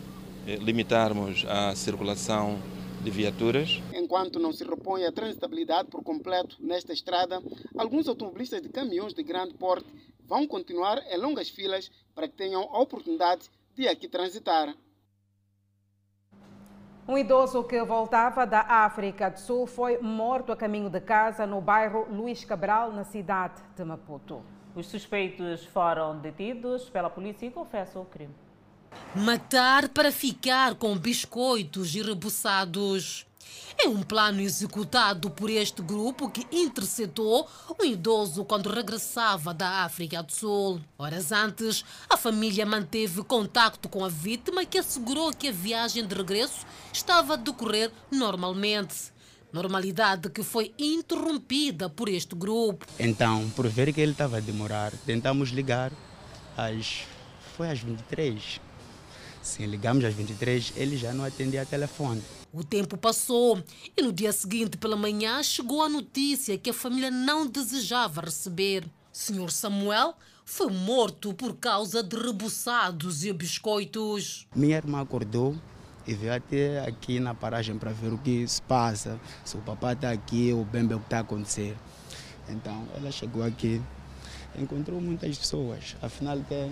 [0.61, 2.59] limitarmos a circulação
[3.03, 3.81] de viaturas.
[3.93, 7.41] Enquanto não se repõe a transitabilidade por completo nesta estrada,
[7.77, 9.87] alguns automobilistas de caminhões de grande porte
[10.27, 14.75] vão continuar em longas filas para que tenham a oportunidade de aqui transitar.
[17.07, 21.59] Um idoso que voltava da África do Sul foi morto a caminho de casa no
[21.59, 24.43] bairro Luís Cabral, na cidade de Maputo.
[24.75, 28.33] Os suspeitos foram detidos pela polícia e confessam o crime.
[29.15, 33.25] Matar para ficar com biscoitos e rebuçados.
[33.77, 40.21] É um plano executado por este grupo que interceptou o idoso quando regressava da África
[40.21, 40.81] do Sul.
[40.97, 46.13] Horas antes, a família manteve contato com a vítima que assegurou que a viagem de
[46.13, 49.11] regresso estava a decorrer normalmente.
[49.51, 52.85] Normalidade que foi interrompida por este grupo.
[52.99, 55.91] Então, por ver que ele estava a demorar, tentamos ligar
[56.55, 57.03] às.
[57.57, 58.61] Foi às 23.
[59.41, 62.21] Sim, ligamos às 23, ele já não atendia telefone.
[62.53, 63.63] O tempo passou
[63.97, 68.85] e no dia seguinte pela manhã chegou a notícia que a família não desejava receber.
[69.11, 74.47] Senhor Samuel foi morto por causa de rebuçados e biscoitos.
[74.55, 75.55] Minha irmã acordou
[76.09, 79.93] e veio até aqui na paragem para ver o que se passa, se o papai
[79.93, 81.77] está aqui ou bem bem o que está a acontecer.
[82.49, 83.79] Então ela chegou aqui
[84.57, 85.95] encontrou muitas pessoas.
[86.01, 86.71] Afinal, quem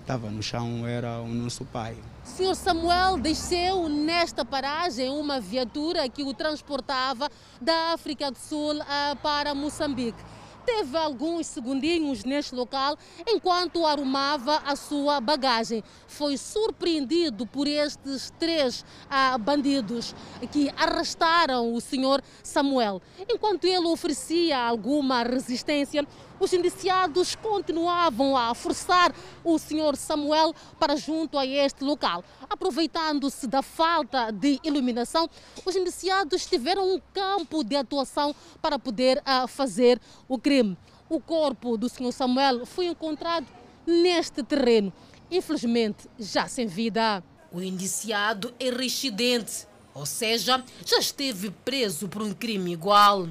[0.00, 1.96] estava no chão era o nosso pai.
[2.24, 2.56] Sr.
[2.56, 9.54] Samuel desceu nesta paragem uma viatura que o transportava da África do Sul ah, para
[9.54, 10.18] Moçambique.
[10.64, 12.96] Teve alguns segundinhos neste local
[13.26, 15.82] enquanto arrumava a sua bagagem.
[16.06, 20.14] Foi surpreendido por estes três ah, bandidos
[20.50, 23.02] que arrastaram o senhor Samuel.
[23.28, 26.06] Enquanto ele oferecia alguma resistência,
[26.38, 32.24] os indiciados continuavam a forçar o senhor Samuel para junto a este local.
[32.48, 35.28] Aproveitando-se da falta de iluminação,
[35.64, 40.76] os indiciados tiveram um campo de atuação para poder uh, fazer o crime.
[41.08, 43.46] O corpo do senhor Samuel foi encontrado
[43.86, 44.92] neste terreno,
[45.30, 47.22] infelizmente já sem vida.
[47.52, 53.28] O indiciado é reincidente, ou seja, já esteve preso por um crime igual.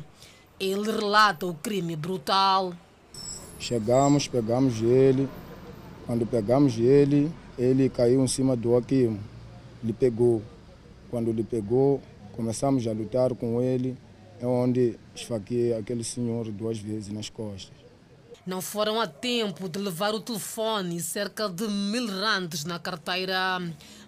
[0.59, 2.73] Ele relata o crime brutal.
[3.63, 5.29] Chegamos, pegamos ele.
[6.05, 9.17] Quando pegamos ele, ele caiu em cima do Aquimo.
[9.81, 10.41] Ele pegou.
[11.09, 12.01] Quando ele pegou,
[12.33, 13.95] começamos a lutar com ele.
[14.41, 17.82] É onde esfaqueei aquele senhor duas vezes nas costas.
[18.45, 23.57] Não foram a tempo de levar o telefone e cerca de mil randes na carteira.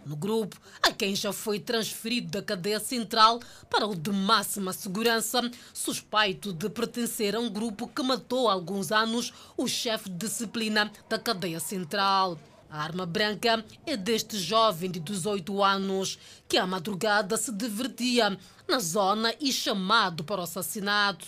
[0.06, 5.40] No grupo, há quem já foi transferido da cadeia central para o de máxima segurança,
[5.74, 10.92] suspeito de pertencer a um grupo que matou há alguns anos o chefe de disciplina
[11.08, 12.38] da cadeia central.
[12.70, 18.80] A arma branca é deste jovem de 18 anos que à madrugada se divertia na
[18.80, 21.26] zona e chamado para o assassinato.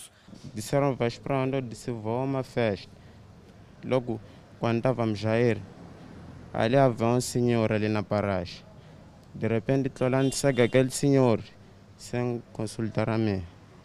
[0.54, 1.56] Disseram, vais para onde?
[1.56, 2.97] Eu disse, vou a uma festa.
[3.84, 4.20] Logo,
[4.58, 5.58] quando estávamos a ir,
[6.52, 8.64] ali havia um senhor ali na paragem.
[9.34, 11.40] De repente, estou olhando, segue aquele senhor,
[11.96, 13.42] sem consultar a mim.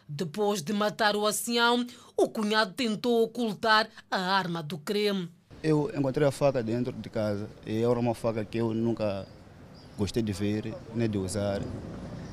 [0.07, 1.85] Depois de matar o ancião,
[2.17, 5.29] o cunhado tentou ocultar a arma do crime.
[5.61, 9.25] Eu encontrei a faca dentro de casa e era uma faca que eu nunca
[9.97, 11.61] gostei de ver, nem de usar.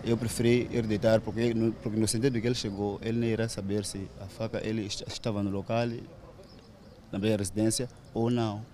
[0.03, 3.85] Eu preferi ir deitar porque, porque no sentido que ele chegou, ele nem irá saber
[3.85, 5.89] se a faca ele estava no local
[7.13, 8.65] na minha residência ou não.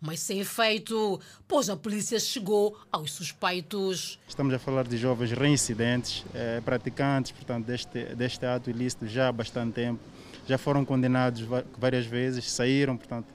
[0.00, 4.18] Mas sem efeito, pois a polícia chegou aos suspeitos.
[4.28, 9.32] Estamos a falar de jovens reincidentes, eh, praticantes portanto, deste, deste ato ilícito já há
[9.32, 10.00] bastante tempo.
[10.46, 11.42] Já foram condenados
[11.76, 13.26] várias vezes, saíram, portanto,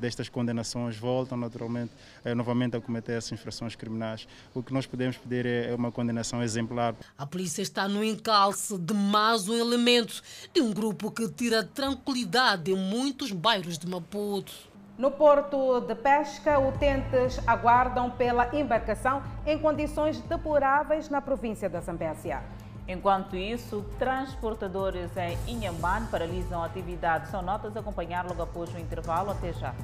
[0.00, 1.92] destas condenações, voltam naturalmente
[2.24, 4.26] eh, novamente a cometer essas infrações criminais.
[4.54, 6.94] O que nós podemos pedir é, é uma condenação exemplar.
[7.16, 12.70] A polícia está no encalce de mais um elemento de um grupo que tira tranquilidade
[12.70, 14.52] em muitos bairros de Maputo.
[14.98, 22.42] No porto de pesca, utentes aguardam pela embarcação em condições deploráveis na província da Zambésia.
[22.92, 27.28] Enquanto isso, transportadores em Inhambane paralisam a atividade.
[27.28, 29.30] São notas a acompanhar logo após o intervalo.
[29.30, 29.74] Até já.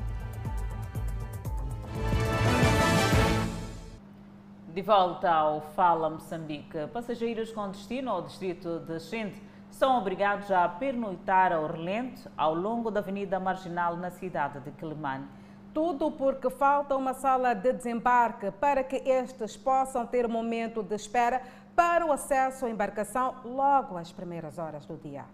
[4.68, 10.68] De volta ao Fala Moçambique, passageiros com destino ao distrito de Xinte são obrigados a
[10.68, 15.26] pernoitar ao relento ao longo da Avenida Marginal na cidade de Quelimane.
[15.72, 21.42] Tudo porque falta uma sala de desembarque para que estes possam ter momento de espera
[21.78, 25.24] para o acesso à embarcação logo às primeiras horas do dia.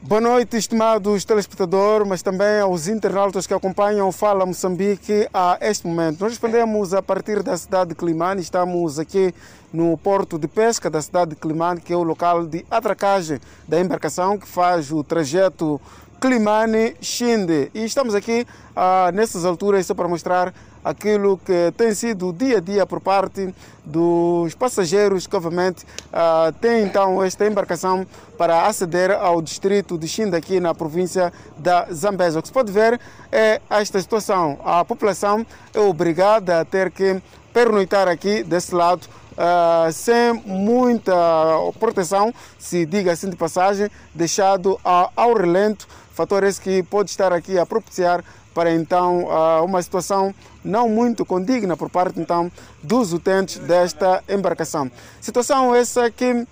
[0.00, 5.84] Boa noite, estimados telespectadores, mas também aos internautas que acompanham o Fala Moçambique a este
[5.84, 6.20] momento.
[6.20, 9.34] Nós respondemos a partir da cidade de Climane, estamos aqui
[9.72, 13.80] no porto de pesca da cidade de Climane, que é o local de atracagem da
[13.80, 15.80] embarcação que faz o trajeto
[16.20, 17.70] Climane-Xinde.
[17.74, 20.52] E estamos aqui ah, nessas alturas só para mostrar
[20.86, 23.52] aquilo que tem sido dia a dia por parte
[23.84, 28.06] dos passageiros que obviamente uh, têm então esta embarcação
[28.38, 32.38] para aceder ao distrito de Xinda aqui na província da Zambésia.
[32.38, 33.00] O que se pode ver
[33.32, 34.60] é esta situação.
[34.64, 37.20] A população é obrigada a ter que
[37.52, 41.12] pernoitar aqui desse lado Uh, sem muita
[41.78, 47.58] proteção, se diga assim de passagem, deixado ao relento, fator esse que pode estar aqui
[47.58, 48.24] a propiciar
[48.54, 52.50] para então uh, uma situação não muito condigna por parte então
[52.82, 54.90] dos utentes desta embarcação.
[55.20, 56.46] Situação essa que uh,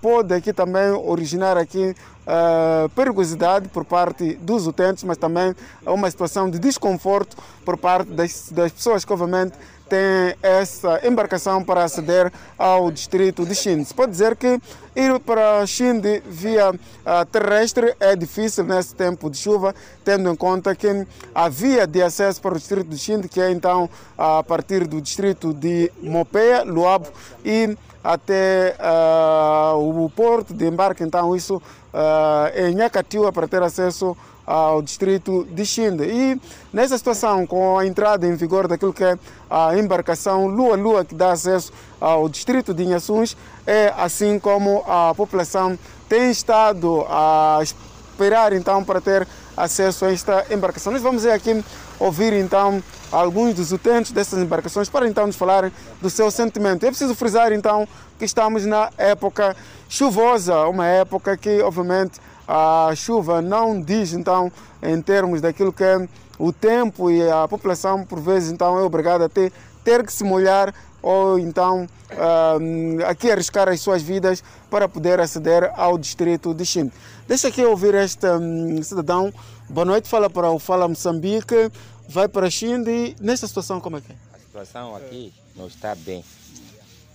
[0.00, 1.94] pode aqui também originar aqui
[2.26, 5.54] uh, perigosidade por parte dos utentes, mas também
[5.84, 9.52] uma situação de desconforto por parte das pessoas que obviamente
[9.88, 13.92] tem essa embarcação para aceder ao distrito de Xinde.
[13.94, 14.60] pode dizer que
[14.94, 19.74] ir para Xinde via uh, terrestre é difícil nesse tempo de chuva,
[20.04, 23.50] tendo em conta que a via de acesso para o distrito de Xinde, que é
[23.50, 27.08] então a partir do distrito de Mopeia, Luabo
[27.44, 34.16] e até uh, o porto de embarque, então isso uh, em Nhacatiua para ter acesso
[34.46, 36.04] ao distrito de Xinde.
[36.04, 36.40] E
[36.72, 39.18] nessa situação, com a entrada em vigor daquilo que é
[39.50, 43.36] a embarcação Lua-Lua, que dá acesso ao distrito de Inhaçuns,
[43.66, 45.78] é assim como a população
[46.08, 49.26] tem estado a esperar então para ter
[49.56, 50.92] acesso a esta embarcação.
[50.92, 51.64] Nós vamos aqui
[51.98, 56.84] ouvir então alguns dos utentes dessas embarcações para então nos falar do seu sentimento.
[56.84, 57.88] É preciso frisar então
[58.18, 59.56] que estamos na época
[59.88, 64.50] chuvosa, uma época que obviamente a chuva não diz então
[64.82, 69.24] em termos daquilo que é o tempo e a população por vezes então é obrigada
[69.24, 70.72] a ter, ter que se molhar
[71.02, 76.90] ou então uh, aqui arriscar as suas vidas para poder aceder ao distrito de Chim.
[77.28, 79.32] Deixa aqui ouvir este um, cidadão.
[79.68, 81.70] Boa noite, fala para o Fala Moçambique,
[82.08, 83.16] vai para Xinde.
[83.20, 84.16] Nesta situação, como é que é?
[84.34, 86.24] A situação aqui não está bem,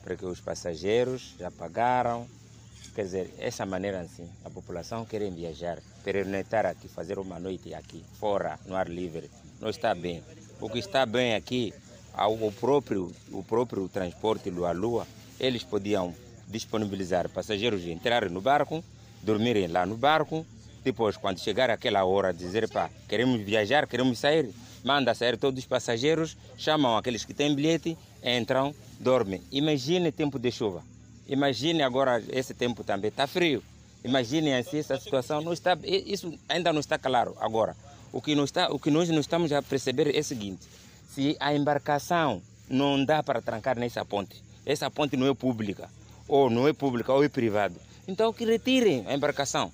[0.04, 2.26] porque os passageiros já pagaram.
[2.94, 8.04] Quer dizer, essa maneira assim, a população quer viajar, pernoitar aqui, fazer uma noite aqui,
[8.20, 9.30] fora, no ar livre,
[9.62, 10.22] não está bem.
[10.60, 11.74] O que está bem aqui,
[12.18, 15.08] o próprio, o próprio transporte Lua-Lua,
[15.40, 16.14] eles podiam
[16.48, 18.84] disponibilizar passageiros de entrarem no barco,
[19.24, 20.46] dormirem lá no barco,
[20.84, 24.52] depois, quando chegar aquela hora, dizer, pá, queremos viajar, queremos sair,
[24.84, 29.42] manda sair todos os passageiros, chamam aqueles que têm bilhete, entram, dormem.
[29.52, 30.84] Imagine tempo de chuva.
[31.32, 33.64] Imagine agora, esse tempo também está frio.
[34.04, 35.40] Imagine assim essa situação.
[35.40, 37.74] Não está, isso ainda não está claro agora.
[38.12, 40.68] O que, está, o que nós não estamos a perceber é o seguinte:
[41.10, 45.90] se a embarcação não dá para trancar nessa ponte, essa ponte não é pública,
[46.28, 47.76] ou não é pública, ou é privada,
[48.06, 49.72] então que retirem a embarcação.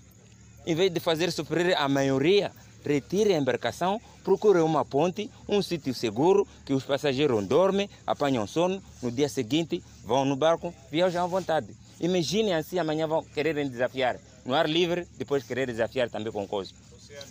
[0.64, 2.52] Em vez de fazer sofrer a maioria,
[2.86, 8.84] retirem a embarcação, procurem uma ponte, um sítio seguro, que os passageiros dormem, apanham sono,
[9.02, 11.68] no dia seguinte vão no barco, viajam à vontade.
[12.00, 16.72] Imaginem assim, amanhã vão quererem desafiar no ar livre, depois querer desafiar também com coisa.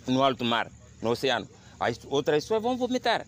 [0.05, 0.71] No alto mar,
[1.01, 1.47] no oceano.
[1.79, 3.25] As outras pessoas vão vomitar.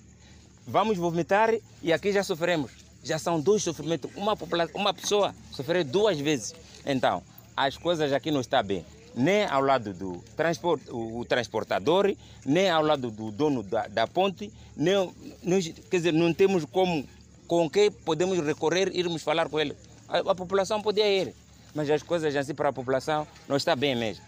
[0.68, 2.72] Vamos vomitar e aqui já sofremos.
[3.04, 4.12] Já são dois sofrimentos.
[4.16, 4.38] Uma,
[4.76, 6.54] uma pessoa sofrer duas vezes.
[6.86, 7.24] Então,
[7.58, 8.86] as coisas aqui não estão bem
[9.16, 14.52] nem ao lado do transport, o, transportador, nem ao lado do dono da, da ponte,
[14.78, 15.12] nem,
[15.90, 17.06] quer dizer, não temos como,
[17.50, 19.76] com quem podemos recorrer, irmos falar com ele.
[20.08, 21.34] A, a população podia ir,
[21.74, 24.24] mas as coisas assim para a população não está bem mesmo.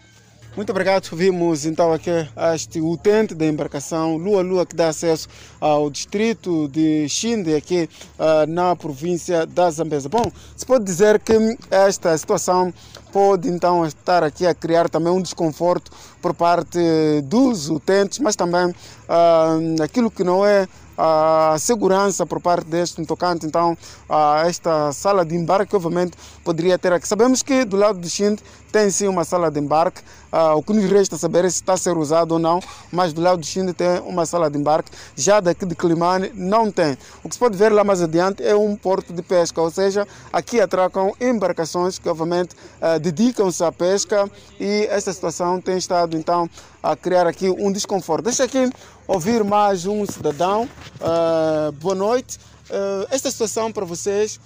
[0.56, 1.08] Muito obrigado.
[1.16, 2.10] Vimos então aqui
[2.54, 5.26] este utente da embarcação Lua Lua que dá acesso
[5.58, 10.10] ao distrito de Xinde aqui uh, na província da Zambesa.
[10.10, 11.32] Bom, se pode dizer que
[11.70, 12.74] esta situação
[13.10, 16.78] pode então estar aqui a criar também um desconforto por parte
[17.24, 20.68] dos utentes, mas também uh, aquilo que não é
[21.04, 23.76] a segurança por parte deste tocante então
[24.08, 27.08] a esta sala de embarque obviamente poderia ter aqui.
[27.08, 28.40] Sabemos que do lado do Xinde
[28.70, 30.00] tem sim uma sala de embarque,
[30.32, 32.58] uh, o que nos resta saber é se está a ser usado ou não,
[32.90, 36.70] mas do lado do Xinde tem uma sala de embarque, já daqui de Climane não
[36.70, 36.96] tem.
[37.22, 40.08] O que se pode ver lá mais adiante é um porto de pesca, ou seja,
[40.32, 46.48] aqui atracam embarcações que obviamente uh, dedicam-se à pesca e esta situação tem estado então
[46.82, 48.24] a criar aqui um desconforto.
[48.24, 48.70] Deixa aqui
[49.12, 50.66] ouvir mais um cidadão.
[50.98, 52.38] Uh, boa noite.
[52.70, 54.40] Uh, esta situação para vocês,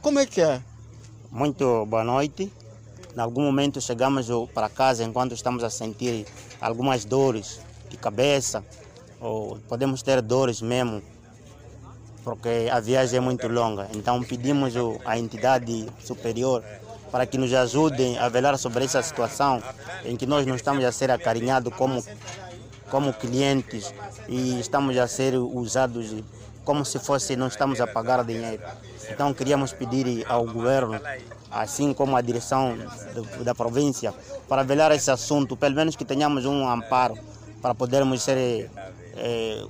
[0.00, 0.62] como é que é?
[1.30, 2.50] Muito boa noite.
[3.14, 6.26] Em algum momento chegamos para casa enquanto estamos a sentir
[6.58, 7.60] algumas dores
[7.90, 8.64] de cabeça,
[9.20, 11.02] ou podemos ter dores mesmo,
[12.24, 13.86] porque a viagem é muito longa.
[13.94, 14.72] Então pedimos
[15.04, 16.64] à entidade superior
[17.10, 19.62] para que nos ajudem a velar sobre essa situação
[20.04, 22.02] em que nós não estamos a ser acarinhados como,
[22.90, 23.92] como clientes
[24.28, 26.14] e estamos a ser usados
[26.64, 28.62] como se fosse não estamos a pagar dinheiro.
[29.10, 31.00] Então queríamos pedir ao governo
[31.50, 32.76] assim como a direção
[33.42, 34.12] da província,
[34.48, 37.16] para velar esse assunto, pelo menos que tenhamos um amparo
[37.62, 38.70] para podermos ser
[39.16, 39.62] é,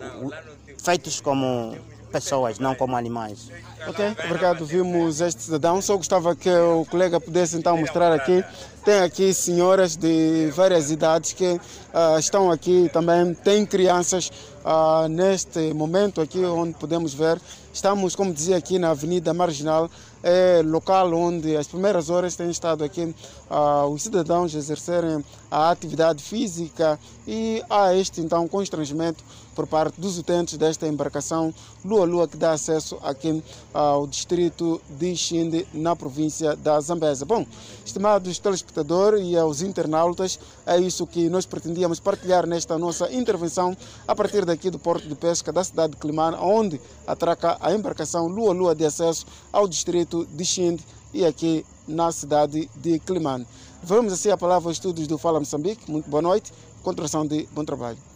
[0.83, 1.77] feitos como
[2.11, 3.51] pessoas, não como animais.
[3.89, 4.64] Ok, obrigado.
[4.64, 5.80] Vimos este cidadão.
[5.80, 8.45] Só gostava que o colega pudesse então mostrar aqui.
[8.84, 13.32] Tem aqui senhoras de várias idades que uh, estão aqui também.
[13.34, 14.30] Tem crianças
[14.64, 17.41] uh, neste momento aqui onde podemos ver.
[17.72, 19.89] Estamos, como dizia aqui, na Avenida Marginal
[20.22, 23.14] é local onde as primeiras horas têm estado aqui
[23.49, 29.22] uh, os cidadãos exercerem a atividade física e há este então constrangimento
[29.57, 31.53] por parte dos utentes desta embarcação
[31.83, 33.43] Lua Lua que dá acesso aqui
[33.73, 37.25] ao distrito de Xinde na província da Zambesa.
[37.25, 37.47] Bom,
[37.85, 43.75] estimados telespectadores e aos internautas, é isso que nós pretendíamos partilhar nesta nossa intervenção
[44.07, 48.29] a partir daqui do porto de pesca da cidade de Climane, onde atraca a embarcação
[48.29, 50.85] Lua Lua de acesso ao distrito de Xinde
[51.15, 53.47] e aqui na cidade de Climane.
[53.83, 55.91] Vamos assim a palavra aos estudos do Fala Moçambique.
[55.91, 56.53] Muito boa noite.
[56.83, 58.16] contração de bom trabalho.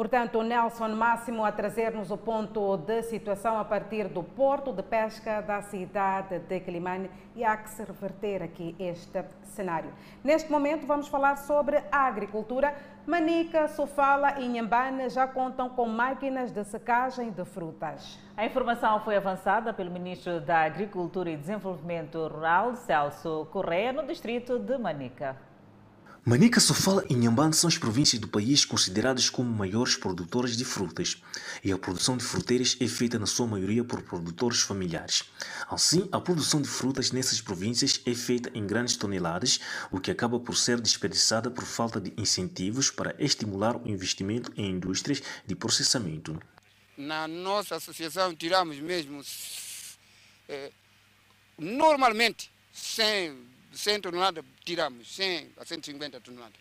[0.00, 4.82] Portanto, o Nelson Máximo a trazer-nos o ponto de situação a partir do porto de
[4.82, 9.92] pesca da cidade de Quilimane e há que se reverter aqui este cenário.
[10.24, 12.74] Neste momento vamos falar sobre a agricultura.
[13.06, 18.18] Manica, Sofala e Inhambane já contam com máquinas de secagem de frutas.
[18.34, 24.58] A informação foi avançada pelo Ministro da Agricultura e Desenvolvimento Rural, Celso Correia, no distrito
[24.58, 25.49] de Manica.
[26.22, 31.16] Manica, Sofala e Inhambane são as províncias do país consideradas como maiores produtoras de frutas,
[31.64, 35.24] e a produção de fruteiras é feita na sua maioria por produtores familiares.
[35.66, 39.60] Assim, a produção de frutas nessas províncias é feita em grandes toneladas,
[39.90, 44.72] o que acaba por ser desperdiçada por falta de incentivos para estimular o investimento em
[44.72, 46.38] indústrias de processamento.
[46.98, 49.22] Na nossa associação tiramos mesmo
[50.46, 50.70] eh,
[51.58, 56.60] normalmente 100 100 toneladas tiramos, 100 a 150 toneladas.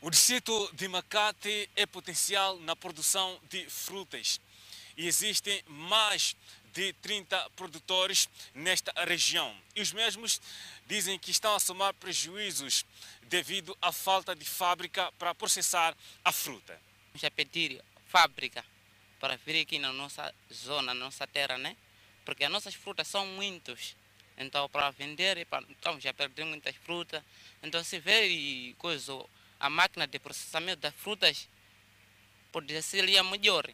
[0.00, 4.40] O distrito de Macate é potencial na produção de frutas
[4.96, 6.34] e existem mais
[6.72, 9.54] de 30 produtores nesta região.
[9.76, 10.40] E os mesmos
[10.86, 12.84] dizem que estão a somar prejuízos
[13.24, 16.80] devido à falta de fábrica para processar a fruta.
[17.12, 18.64] Vamos a pedir fábrica
[19.20, 21.76] para vir aqui na nossa zona, na nossa terra, né?
[22.24, 23.94] Porque as nossas frutas são muitas
[24.36, 27.22] então, para vender, então, já perdemos muitas frutas.
[27.62, 29.24] Então, se vê e coisa,
[29.60, 31.48] a máquina de processamento das frutas
[32.50, 33.68] pode ser melhor.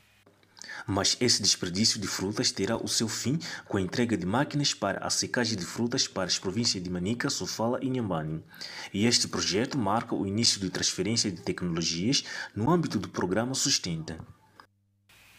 [0.87, 4.99] Mas esse desperdício de frutas terá o seu fim com a entrega de máquinas para
[5.07, 8.45] a secagem de frutas para as províncias de Manica, Sofala e Nhambane.
[8.93, 14.19] E este projeto marca o início de transferência de tecnologias no âmbito do programa Sustenta.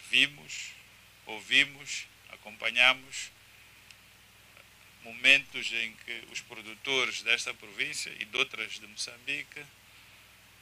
[0.09, 0.72] Vimos,
[1.28, 3.32] ouvimos, acompanhamos
[5.10, 9.66] momentos em que os produtores desta província e de outras de Moçambique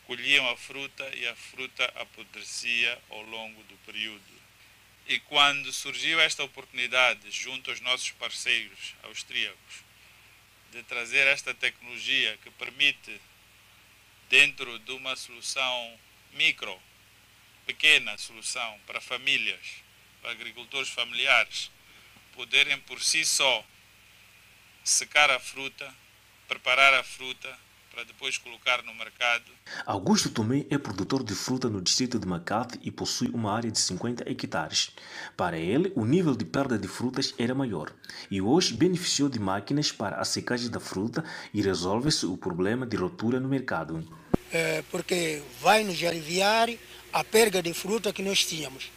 [0.05, 4.41] colhiam a fruta e a fruta apodrecia ao longo do período.
[5.05, 9.83] E quando surgiu esta oportunidade, junto aos nossos parceiros austríacos,
[10.71, 13.19] de trazer esta tecnologia que permite,
[14.29, 15.99] dentro de uma solução
[16.33, 16.81] micro,
[17.65, 19.83] pequena solução para famílias,
[20.21, 21.69] para agricultores familiares,
[22.33, 23.65] poderem por si só
[24.89, 25.85] secar a fruta,
[26.47, 27.49] preparar a fruta
[27.93, 29.43] para depois colocar no mercado.
[29.85, 33.79] Augusto Tomé é produtor de fruta no distrito de Macate e possui uma área de
[33.79, 34.91] 50 hectares.
[35.35, 37.91] Para ele, o nível de perda de frutas era maior
[38.31, 42.95] e hoje beneficiou de máquinas para a secagem da fruta e resolve-se o problema de
[42.95, 44.07] rotura no mercado.
[44.53, 46.69] É porque vai nos aliviar
[47.11, 48.89] a perda de fruta que nós tínhamos.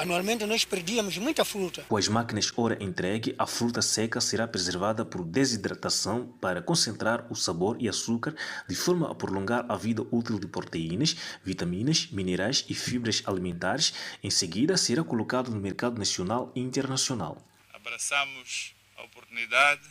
[0.00, 1.82] Anualmente nós perdíamos muita fruta.
[1.82, 7.34] Com as máquinas ora entregue, a fruta seca será preservada por desidratação para concentrar o
[7.36, 8.34] sabor e açúcar
[8.66, 13.92] de forma a prolongar a vida útil de proteínas, vitaminas, minerais e fibras alimentares.
[14.22, 17.36] Em seguida, será colocado no mercado nacional e internacional.
[17.74, 19.86] Abraçamos a oportunidade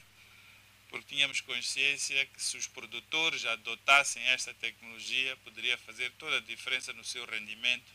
[0.90, 6.92] porque tínhamos consciência que se os produtores adotassem esta tecnologia, poderia fazer toda a diferença
[6.94, 7.92] no seu rendimento,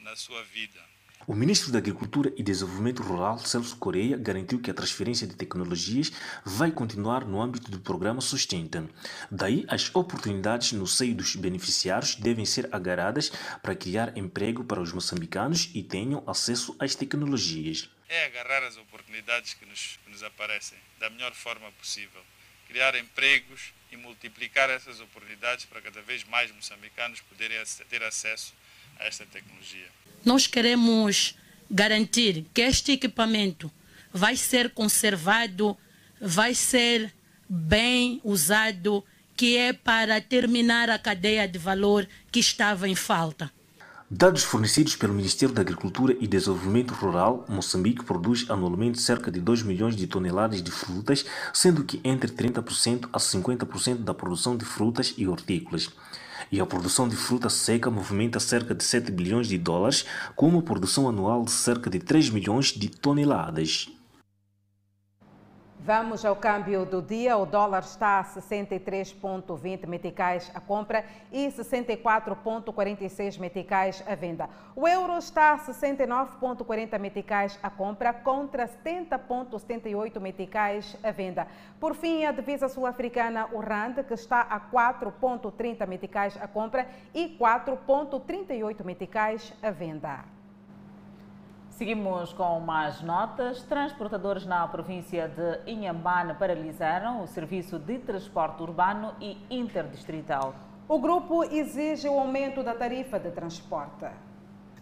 [0.00, 0.84] na sua vida.
[1.26, 6.12] O ministro da Agricultura e Desenvolvimento Rural, Celso Correia, garantiu que a transferência de tecnologias
[6.44, 8.86] vai continuar no âmbito do programa Sustenta.
[9.30, 13.30] Daí, as oportunidades no seio dos beneficiários devem ser agarradas
[13.62, 17.88] para criar emprego para os moçambicanos e tenham acesso às tecnologias.
[18.06, 22.20] É agarrar as oportunidades que nos, que nos aparecem da melhor forma possível,
[22.68, 27.56] criar empregos e multiplicar essas oportunidades para cada vez mais moçambicanos poderem
[27.88, 28.52] ter acesso
[28.98, 29.88] a esta tecnologia.
[30.24, 31.36] Nós queremos
[31.70, 33.70] garantir que este equipamento
[34.12, 35.76] vai ser conservado,
[36.20, 37.12] vai ser
[37.48, 39.04] bem usado,
[39.36, 43.50] que é para terminar a cadeia de valor que estava em falta.
[44.10, 49.62] Dados fornecidos pelo Ministério da Agricultura e Desenvolvimento Rural, Moçambique produz anualmente cerca de 2
[49.62, 55.14] milhões de toneladas de frutas, sendo que entre 30% a 50% da produção de frutas
[55.18, 55.90] e hortícolas
[56.50, 60.04] e a produção de fruta seca movimenta cerca de 7 bilhões de dólares,
[60.36, 63.88] com uma produção anual de cerca de 3 milhões de toneladas.
[65.86, 67.36] Vamos ao câmbio do dia.
[67.36, 74.48] O dólar está a 63,20 meticais à compra e 64,46 meticais à venda.
[74.74, 81.46] O euro está a 69,40 meticais à compra contra 70,78 meticais à venda.
[81.78, 87.36] Por fim, a divisa sul-africana, o RAND, que está a 4,30 meticais à compra e
[87.38, 90.33] 4,38 meticais à venda.
[91.74, 93.60] Seguimos com mais notas.
[93.64, 100.54] Transportadores na província de Inhambane paralisaram o serviço de transporte urbano e interdistrital.
[100.86, 104.06] O grupo exige o aumento da tarifa de transporte.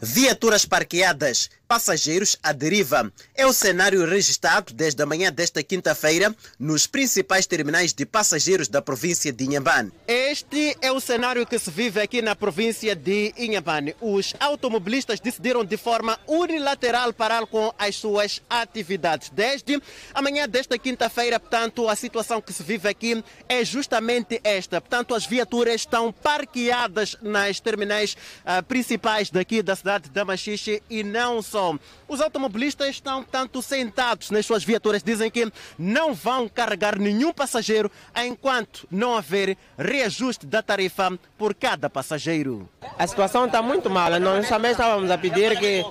[0.04, 3.10] Viaturas parqueadas, passageiros à deriva.
[3.36, 8.82] É o cenário registrado desde a manhã desta quinta-feira nos principais terminais de passageiros da
[8.82, 9.92] província de Inhambane.
[10.08, 13.94] Este é o cenário que se vive aqui na província de Inhambane.
[14.00, 19.30] Os automobilistas decidiram de forma unilateral parar com as suas atividades.
[19.30, 19.80] Desde
[20.12, 24.80] a manhã desta quinta-feira, portanto, a situação que se vive aqui é justamente esta.
[24.80, 31.02] Portanto, as viaturas estão parqueadas nas terminais uh, principais daqui da cidade de Machixe e
[31.02, 31.74] não só.
[32.08, 37.90] Os automobilistas estão, tanto sentados nas suas viaturas, dizem que não vão carregar nenhum passageiro
[38.16, 42.68] enquanto não haver reajuste da tarifa por cada passageiro.
[42.98, 44.18] A situação está muito mal.
[44.20, 45.84] Nós também estávamos a pedir que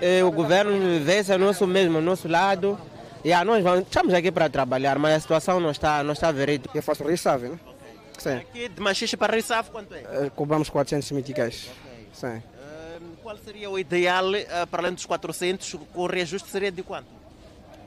[0.00, 2.78] eh, o governo viesse ao nosso mesmo, ao nosso lado.
[3.24, 6.30] E a nós vamos, estamos aqui para trabalhar, mas a situação não está, não está
[6.30, 6.78] verídica.
[6.78, 7.58] Eu faço Rissave, né?
[8.18, 8.36] Sim.
[8.36, 10.26] Aqui de Machixe para Rissave quanto é?
[10.26, 11.68] Uh, cobramos 400 meticais.
[12.16, 12.40] Okay.
[12.40, 12.42] Sim.
[13.26, 14.26] Qual seria o ideal,
[14.70, 17.08] para além dos 400, o reajuste seria de quanto?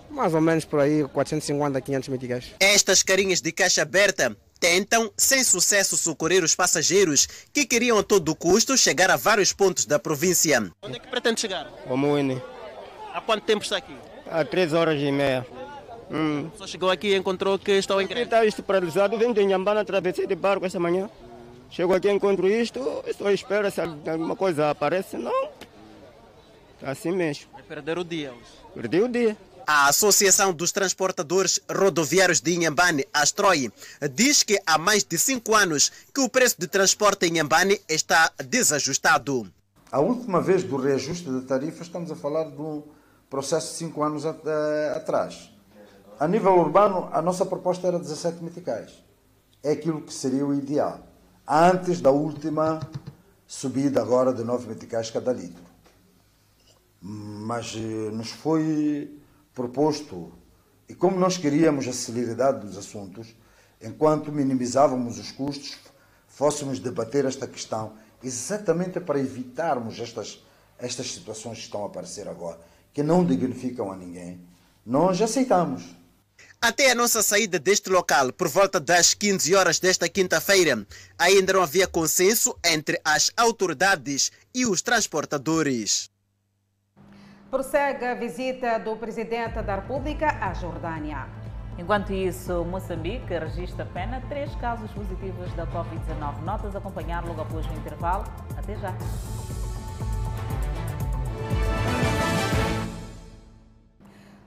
[0.09, 2.51] Mais ou menos por aí, 450, 500 meticais.
[2.59, 8.35] Estas carinhas de caixa aberta tentam, sem sucesso, socorrer os passageiros que queriam a todo
[8.35, 10.69] custo chegar a vários pontos da província.
[10.81, 11.71] Onde é que pretende chegar?
[11.89, 12.43] Omoine.
[13.13, 13.95] Há quanto tempo está aqui?
[14.29, 15.47] Há três horas e meia.
[16.11, 16.51] Hum.
[16.57, 18.23] Só chegou aqui e encontrou que estão em greve?
[18.23, 21.09] Está isto paralisado, vem de Inhambana, atravessei de barco esta manhã.
[21.71, 25.17] Chego aqui, encontro isto, estou à espera se alguma coisa aparece.
[25.17, 25.49] Não,
[26.81, 27.51] assim mesmo.
[27.53, 28.51] Vai perder o dia hoje.
[28.73, 29.37] Perdi o dia.
[29.67, 33.71] A Associação dos Transportadores Rodoviários de Inhambane, Astroi,
[34.11, 38.31] diz que há mais de cinco anos que o preço de transporte em Inhambane está
[38.43, 39.47] desajustado.
[39.91, 42.81] A última vez do reajuste da tarifa, estamos a falar de um
[43.29, 45.51] processo de cinco anos atrás.
[46.19, 48.91] A nível urbano, a nossa proposta era 17 meticais.
[49.61, 51.08] É aquilo que seria o ideal
[51.49, 52.79] antes da última
[53.47, 55.63] subida agora de 9 meticais cada litro.
[57.01, 59.19] Mas eh, nos foi
[59.55, 60.31] proposto,
[60.87, 63.35] e como nós queríamos a celeridade dos assuntos,
[63.81, 65.77] enquanto minimizávamos os custos,
[66.27, 70.45] fôssemos debater esta questão exatamente para evitarmos estas,
[70.77, 72.59] estas situações que estão a aparecer agora,
[72.93, 74.39] que não dignificam a ninguém.
[74.85, 75.95] Nós aceitamos.
[76.61, 80.85] Até a nossa saída deste local, por volta das 15 horas desta quinta-feira,
[81.17, 86.11] ainda não havia consenso entre as autoridades e os transportadores.
[87.49, 91.29] Prossegue a visita do Presidente da República à Jordânia.
[91.77, 96.43] Enquanto isso, Moçambique registra apenas três casos positivos da Covid-19.
[96.43, 98.25] Notas a acompanhar logo após o intervalo.
[98.57, 98.93] Até já.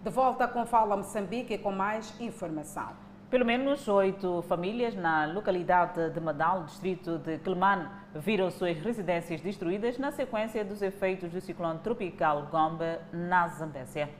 [0.03, 2.97] De volta com Fala Moçambique e com mais informação.
[3.31, 9.99] Pelo menos oito famílias na localidade de Madal, distrito de Quelimane, viram suas residências destruídas
[9.99, 14.13] na sequência dos efeitos do ciclone tropical Gombe na Zambésia.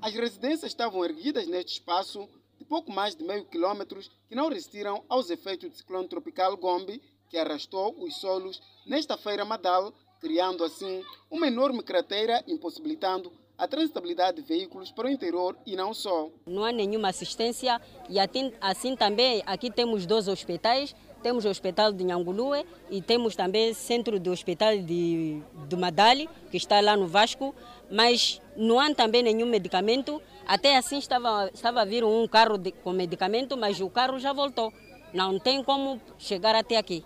[0.00, 2.28] As residências estavam erguidas neste espaço
[2.58, 7.00] de pouco mais de meio quilômetro que não resistiram aos efeitos do ciclone tropical Gombe,
[7.30, 14.42] que arrastou os solos nesta feira Madal, criando assim uma enorme cratera, impossibilitando a transitabilidade
[14.42, 16.28] de veículos para o interior e não só.
[16.44, 18.16] Não há nenhuma assistência e
[18.60, 24.18] assim também aqui temos dois hospitais, temos o hospital de Nhangulue e temos também centro
[24.18, 27.54] do hospital de, de Madali, que está lá no Vasco,
[27.88, 30.20] mas não há também nenhum medicamento.
[30.44, 34.32] Até assim estava, estava a vir um carro de, com medicamento, mas o carro já
[34.32, 34.72] voltou.
[35.14, 37.04] Não tem como chegar até aqui.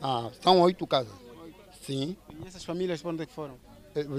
[0.00, 1.12] Ah, são oito casas.
[1.82, 2.16] Sim.
[2.42, 3.67] E essas famílias para onde é que foram?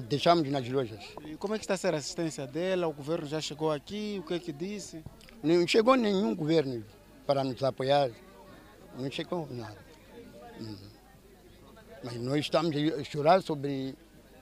[0.07, 1.03] Deixamos nas lojas.
[1.25, 2.87] E como é que está a ser a assistência dela?
[2.87, 4.17] O governo já chegou aqui?
[4.19, 5.03] O que é que disse?
[5.43, 6.83] Não chegou nenhum governo
[7.25, 8.09] para nos apoiar.
[8.97, 9.77] Não chegou nada.
[10.59, 10.75] Hum.
[12.03, 13.95] Mas nós estamos a chorar sobre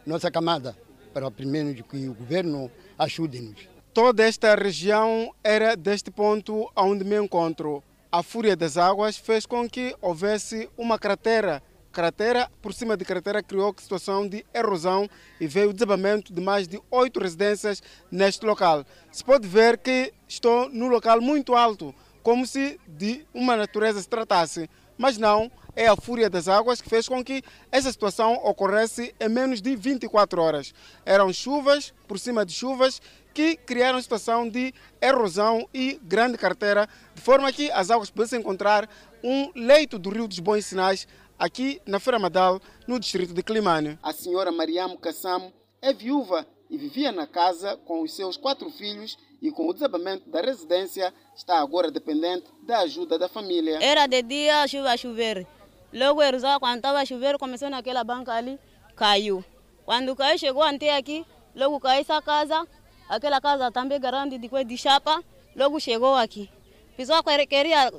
[0.05, 0.75] nossa camada,
[1.13, 3.67] para primeiro que o governo ajude-nos.
[3.93, 7.83] Toda esta região era deste ponto onde me encontro.
[8.11, 11.61] A fúria das águas fez com que houvesse uma cratera
[11.97, 15.09] cratera, por cima de cratera, criou situação de erosão
[15.41, 17.81] e veio o desabamento de mais de oito residências
[18.11, 18.85] neste local.
[19.11, 24.07] Se pode ver que estou num local muito alto, como se de uma natureza se
[24.07, 27.41] tratasse, mas não, é a fúria das águas que fez com que
[27.71, 30.75] essa situação ocorresse em menos de 24 horas.
[31.03, 33.01] Eram chuvas por cima de chuvas
[33.33, 34.71] que criaram situação de
[35.01, 38.87] erosão e grande carteira, de forma que as águas pudessem encontrar
[39.23, 41.07] um leito do rio dos Bons Sinais
[41.37, 43.99] aqui na Feira Madal, no distrito de Climane.
[44.01, 49.17] A senhora Mariam Kassam é viúva e vivia na casa com os seus quatro filhos
[49.41, 53.79] e com o desabamento da residência está agora dependente da ajuda da família.
[53.81, 55.45] Era de dia, chuva a chover.
[55.93, 56.21] Logo
[56.59, 58.59] quando estava chovendo, começou naquela banca ali,
[58.95, 59.43] caiu.
[59.85, 61.25] Quando caiu, chegou até aqui,
[61.55, 62.67] logo caiu essa casa,
[63.07, 65.23] aquela casa também grande, depois de chapa,
[65.55, 66.49] logo chegou aqui.
[66.97, 67.93] Pessoal queria,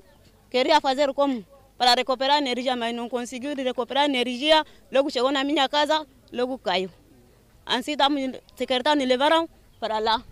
[0.51, 1.45] queria fazer como?
[1.79, 6.91] Para recuperar energia, mas não conseguiu recuperar energia, logo chegou na minha casa, logo caiu.
[7.65, 9.49] Assim, os secretários me levaram
[9.79, 10.25] para lá,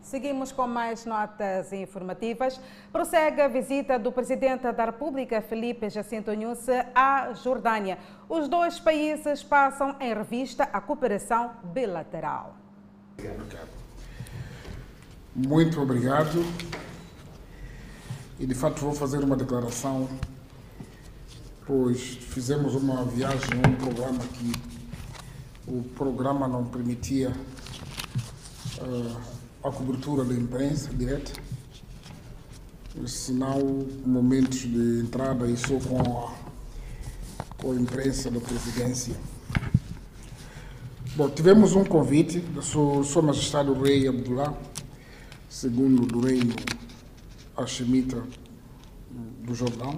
[0.02, 2.60] Seguimos com mais notas informativas.
[2.92, 7.98] Prossegue a visita do presidente da República, Felipe Jacinto Nunes, à Jordânia.
[8.28, 12.56] Os dois países passam em revista a cooperação bilateral.
[15.36, 16.44] Muito obrigado.
[18.40, 20.08] E de fato vou fazer uma declaração,
[21.70, 24.52] pois fizemos uma viagem, um programa que
[25.68, 27.32] o programa não permitia.
[28.82, 31.34] Uh, a cobertura da imprensa direta,
[33.06, 36.34] senão momentos de entrada e só com a,
[37.58, 39.14] com a imprensa da presidência.
[41.16, 44.54] Bom, tivemos um convite da Sua, Sua Majestade o Rei Abdullah,
[45.50, 46.56] segundo do reino
[47.58, 48.24] Hashemita
[49.44, 49.98] do Jordão,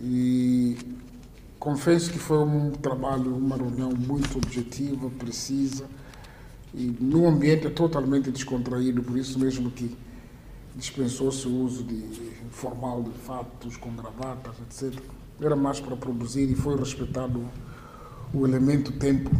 [0.00, 0.76] e
[1.58, 5.86] confesso que foi um trabalho, uma reunião muito objetiva, precisa,
[6.74, 9.96] e num ambiente totalmente descontraído, por isso mesmo que
[10.76, 12.04] dispensou-se o uso de
[12.50, 15.00] formal de fatos com gravatas, etc.
[15.40, 17.44] Era mais para produzir e foi respeitado
[18.32, 19.30] o elemento tempo,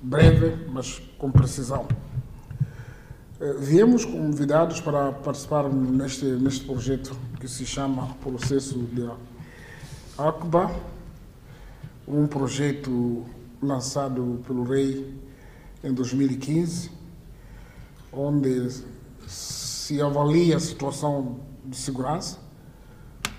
[0.00, 1.86] breve, mas com precisão.
[3.40, 9.02] Eh, viemos convidados para participar neste, neste projeto que se chama Processo de
[10.20, 10.70] ACBA,
[12.06, 13.24] um projeto
[13.62, 15.18] lançado pelo rei
[15.82, 16.90] em 2015,
[18.12, 18.70] onde
[19.26, 22.38] se avalia a situação de segurança,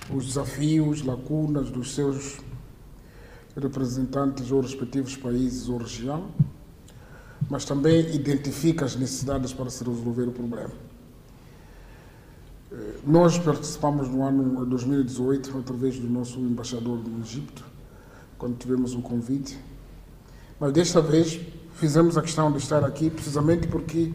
[0.10, 2.40] os desafios, lacunas dos seus
[3.56, 6.32] representantes ou respectivos países ou região,
[7.48, 10.91] mas também identifica as necessidades para se resolver o problema.
[12.72, 17.66] Eh, nós participamos no ano 2018 através do nosso embaixador no Egito,
[18.38, 19.60] quando tivemos o convite,
[20.58, 21.40] mas desta vez
[21.74, 24.14] fizemos a questão de estar aqui precisamente porque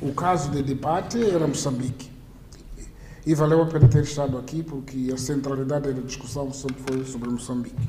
[0.00, 2.10] o caso de debate era Moçambique.
[3.26, 7.28] E valeu a pena ter estado aqui porque a centralidade da discussão sempre foi sobre
[7.28, 7.88] Moçambique.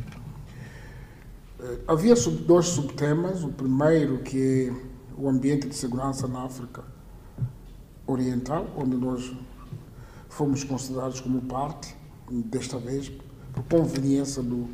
[1.59, 2.15] Eh, havia
[2.45, 3.43] dois subtemas.
[3.43, 4.73] O primeiro, que é
[5.17, 6.83] o ambiente de segurança na África
[8.07, 9.33] Oriental, onde nós
[10.35, 11.95] fomos considerados como parte,
[12.29, 13.11] desta vez,
[13.53, 14.67] por conveniência do,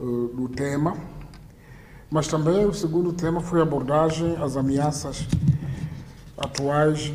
[0.00, 0.96] eh, do tema
[2.10, 5.26] mas também o segundo tema foi a abordagem às ameaças
[6.38, 7.12] atuais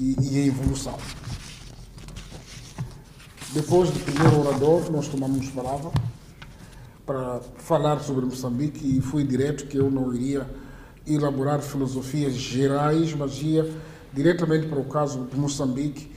[0.00, 0.96] e, e a evolução.
[3.52, 5.90] Depois do primeiro orador, nós tomamos palavra
[7.04, 10.48] para falar sobre Moçambique e fui direto que eu não iria
[11.06, 13.70] elaborar filosofias gerais, mas ia
[14.14, 16.10] diretamente para o caso de Moçambique.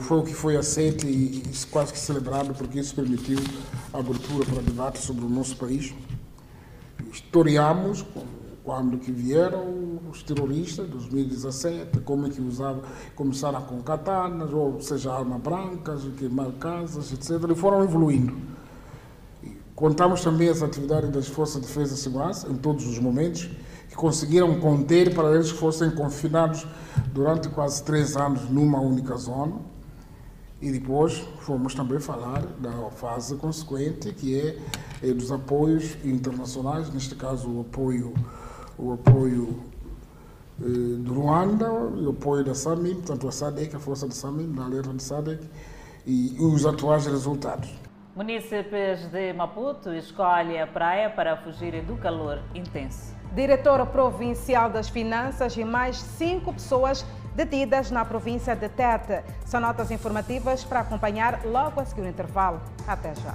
[0.00, 3.38] Foi o que foi aceito e quase que celebrado, porque isso permitiu
[3.92, 5.94] a abertura para debate sobre o nosso país
[7.16, 8.04] historiamos
[8.64, 12.82] quando que vieram os terroristas, 2017, como é que usavam,
[13.14, 17.50] começaram com katanas, ou seja, armas brancas, queimar casas, etc.
[17.50, 18.36] E foram evoluindo.
[19.74, 23.48] Contamos também as atividades das Forças de Defesa e Segurança, em todos os momentos,
[23.88, 26.66] que conseguiram conter para eles que fossem confinados
[27.12, 29.75] durante quase três anos numa única zona
[30.60, 34.58] e depois fomos também falar da fase consequente, que é,
[35.02, 38.14] é dos apoios internacionais, neste caso o apoio,
[38.78, 39.62] o apoio
[40.60, 44.64] eh, do Ruanda, o apoio da SAMIM, portanto a SADEC, a força da SAMIM, da
[44.64, 45.46] alerta de SADEC,
[46.06, 47.68] e, e os atuais resultados.
[48.14, 53.14] Munícipes de Maputo escolhem a praia para fugir do calor intenso.
[53.34, 57.04] Diretora Provincial das Finanças e mais cinco pessoas
[57.36, 59.22] detidas na província de Tete.
[59.44, 62.60] São notas informativas para acompanhar logo a seguir o intervalo.
[62.88, 63.34] Até já.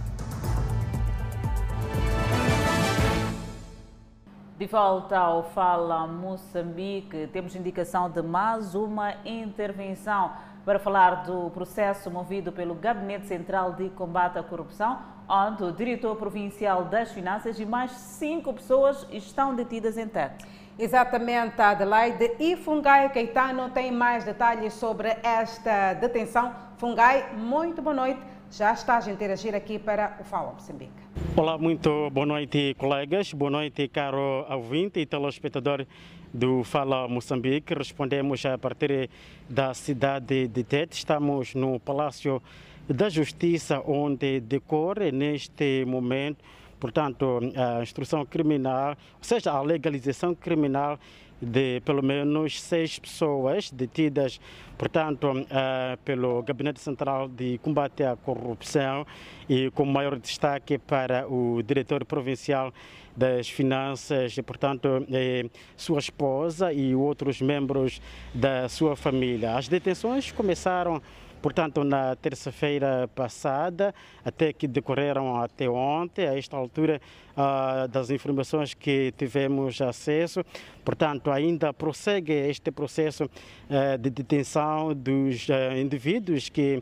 [4.58, 10.32] De volta ao Fala Moçambique, temos indicação de mais uma intervenção
[10.66, 16.16] para falar do processo movido pelo Gabinete Central de Combate à Corrupção, onde o diretor
[16.16, 20.46] provincial das Finanças e mais cinco pessoas estão detidas em Tete.
[20.78, 22.32] Exatamente, Adelaide.
[22.40, 26.54] E Fungai Caetano tem mais detalhes sobre esta detenção.
[26.78, 28.20] Fungai, muito boa noite.
[28.52, 30.92] Já estás a interagir aqui para o Fala Moçambique.
[31.38, 33.32] Olá, muito boa noite, colegas.
[33.32, 35.86] Boa noite, caro ouvinte e telespectador
[36.34, 37.74] do Fala Moçambique.
[37.74, 39.10] Respondemos a partir
[39.50, 40.98] da cidade de Tete.
[40.98, 42.42] Estamos no Palácio
[42.90, 46.44] da Justiça, onde decorre neste momento,
[46.82, 51.00] portanto, a instrução criminal, ou seja, a legalização criminal
[51.42, 54.40] de pelo menos seis pessoas detidas,
[54.78, 59.06] portanto, uh, pelo Gabinete Central de Combate à Corrupção
[59.50, 62.74] e com maior destaque para o diretor provincial
[63.16, 68.02] das Finanças, e, portanto, eh, sua esposa e outros membros
[68.34, 69.58] da sua família.
[69.58, 71.02] As detenções começaram
[71.42, 78.74] portanto, na terça-feira passada, até que decorreram até ontem, a esta altura uh, das informações
[78.74, 80.44] que tivemos acesso.
[80.86, 86.82] Portanto, ainda prossegue este processo uh, de detenção dos uh, indivíduos que,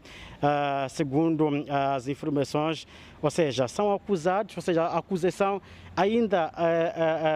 [0.89, 2.87] segundo as informações,
[3.21, 5.61] ou seja, são acusados, ou seja, a acusação
[5.95, 6.51] ainda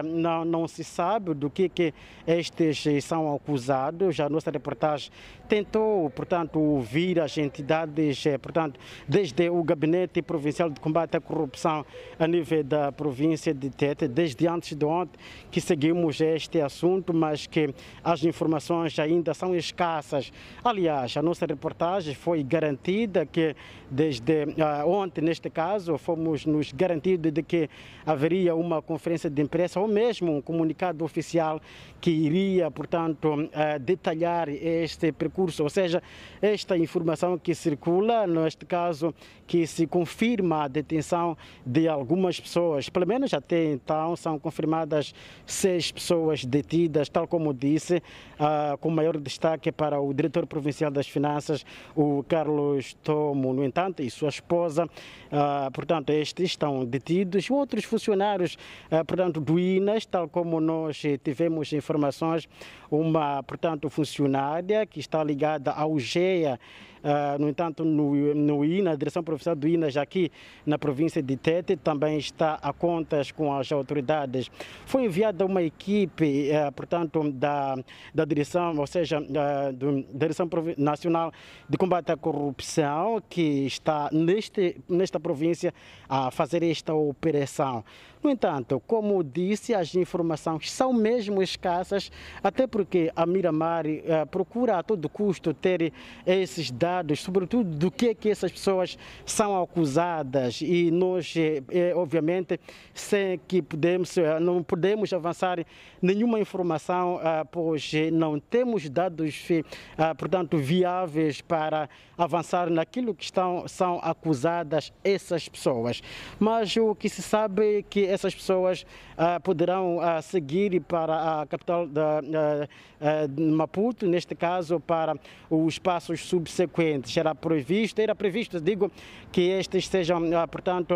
[0.04, 1.94] não, não se sabe do que, que
[2.26, 4.18] estes são acusados.
[4.20, 5.10] A nossa reportagem
[5.48, 11.84] tentou, portanto, ouvir as entidades, eh, portanto, desde o Gabinete Provincial de Combate à Corrupção
[12.18, 15.18] a nível da província de Tete, desde antes de ontem
[15.50, 20.32] que seguimos este assunto, mas que as informações ainda são escassas.
[20.62, 23.54] Aliás, a nossa reportagem foi garantida que
[23.90, 24.46] desde
[24.86, 27.68] ontem, neste caso, fomos nos garantidos de que
[28.04, 31.60] haveria uma conferência de imprensa ou mesmo um comunicado oficial
[32.00, 36.02] que iria, portanto, uh, detalhar este percurso, ou seja,
[36.42, 39.14] esta informação que circula, neste caso,
[39.46, 45.14] que se confirma a detenção de algumas pessoas, pelo menos até então são confirmadas
[45.46, 51.08] seis pessoas detidas, tal como disse, uh, com maior destaque para o diretor provincial das
[51.08, 51.64] Finanças,
[51.94, 53.52] o Carlos Tomo.
[53.52, 57.50] No entanto, e sua esposa, uh, portanto, estes estão detidos.
[57.50, 58.56] Outros funcionários,
[58.90, 62.48] uh, portanto, do INAS, tal como nós tivemos informações,
[62.90, 66.58] uma, portanto, funcionária que está ligada ao GEA,
[67.04, 70.32] Uh, no entanto, no, no INA, a direção profissional do INA, já aqui
[70.64, 74.50] na província de Tete, também está a contas com as autoridades.
[74.86, 77.76] Foi enviada uma equipe, uh, portanto, da,
[78.14, 80.48] da direção, ou seja, uh, do, da Direção
[80.78, 81.30] Nacional
[81.68, 85.74] de Combate à Corrupção, que está neste, nesta província
[86.08, 87.84] a fazer esta operação.
[88.24, 92.10] No entanto, como disse, as informações são mesmo escassas,
[92.42, 95.92] até porque a Miramar uh, procura a todo custo ter
[96.26, 98.96] esses dados, sobretudo do que é que essas pessoas
[99.26, 102.58] são acusadas e nós, eh, obviamente,
[102.94, 105.62] sem que podemos, não podemos avançar
[106.00, 113.68] nenhuma informação, uh, pois não temos dados, uh, portanto, viáveis para avançar naquilo que estão,
[113.68, 116.02] são acusadas essas pessoas.
[116.38, 118.86] Mas o que se sabe é que essas pessoas
[119.18, 125.14] uh, poderão uh, seguir para a capital da, uh, de Maputo, neste caso para
[125.50, 127.16] os passos subsequentes.
[127.16, 128.90] Era previsto, era previsto, digo,
[129.30, 130.94] que estes sejam, portanto,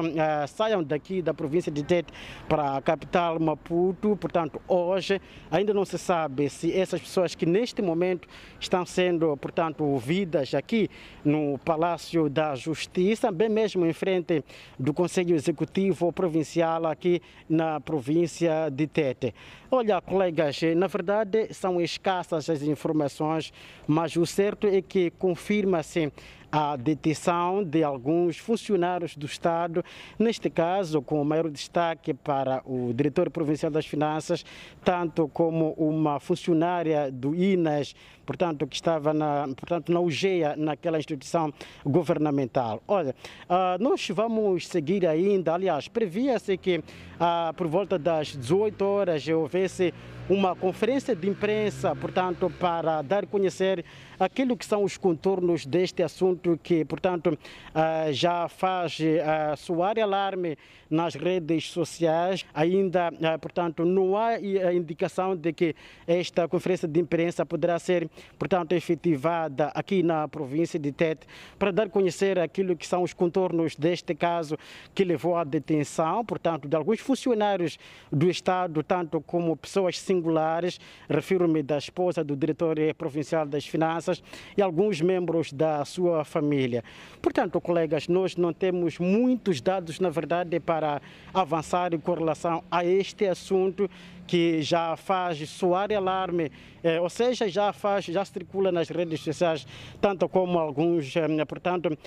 [0.49, 2.13] saiam daqui da província de Tete
[2.49, 4.17] para a capital Maputo.
[4.17, 9.85] Portanto, hoje ainda não se sabe se essas pessoas que neste momento estão sendo, portanto,
[9.85, 10.89] ouvidas aqui
[11.25, 14.45] no Palácio da Justiça, bem mesmo em frente
[14.79, 17.08] do Conselho Executivo Provincial aqui
[17.49, 19.35] na província de Tete.
[19.71, 23.53] Olha, colegas, na verdade são escassas as informações,
[23.87, 26.13] mas o certo é que confirma-se
[26.51, 29.85] a detenção de alguns funcionários do Estado,
[30.19, 34.45] neste caso com maior destaque para o diretor provincial das Finanças,
[34.85, 37.95] tanto como uma funcionária do INAS,
[38.25, 41.53] portanto, que estava na, portanto, na UGEA, naquela instituição
[41.85, 42.83] governamental.
[42.89, 49.29] Olha, uh, nós vamos seguir ainda, aliás, previa-se que uh, por volta das 18 horas
[49.29, 49.93] houvesse
[50.29, 53.85] uma conferência de imprensa, portanto, para dar a conhecer
[54.19, 60.57] aquilo que são os contornos deste assunto que, portanto, uh, já faz uh, soar alarme
[60.91, 62.45] nas redes sociais.
[62.53, 64.41] Ainda, uh, portanto, não há
[64.73, 65.75] indicação de que
[66.07, 68.09] esta conferência de imprensa poderá ser,
[68.39, 71.27] portanto, efetivada aqui na província de Tete
[71.59, 74.57] para dar a conhecer aquilo que são os contornos deste caso
[74.95, 77.79] que levou à detenção, portanto, de alguns funcionários
[78.11, 84.08] do Estado, tanto como pessoas singulares, refiro-me da esposa do diretor provincial das Finanças
[84.57, 86.83] e alguns membros da sua família.
[87.21, 91.01] Portanto, colegas, nós não temos muitos dados, na verdade, para
[91.33, 93.89] avançar com relação a este assunto
[94.29, 96.53] que já faz soar alarme,
[96.83, 99.67] eh, ou seja, já faz, já circula nas redes sociais,
[100.03, 101.99] tanto como alguns, eh, portanto,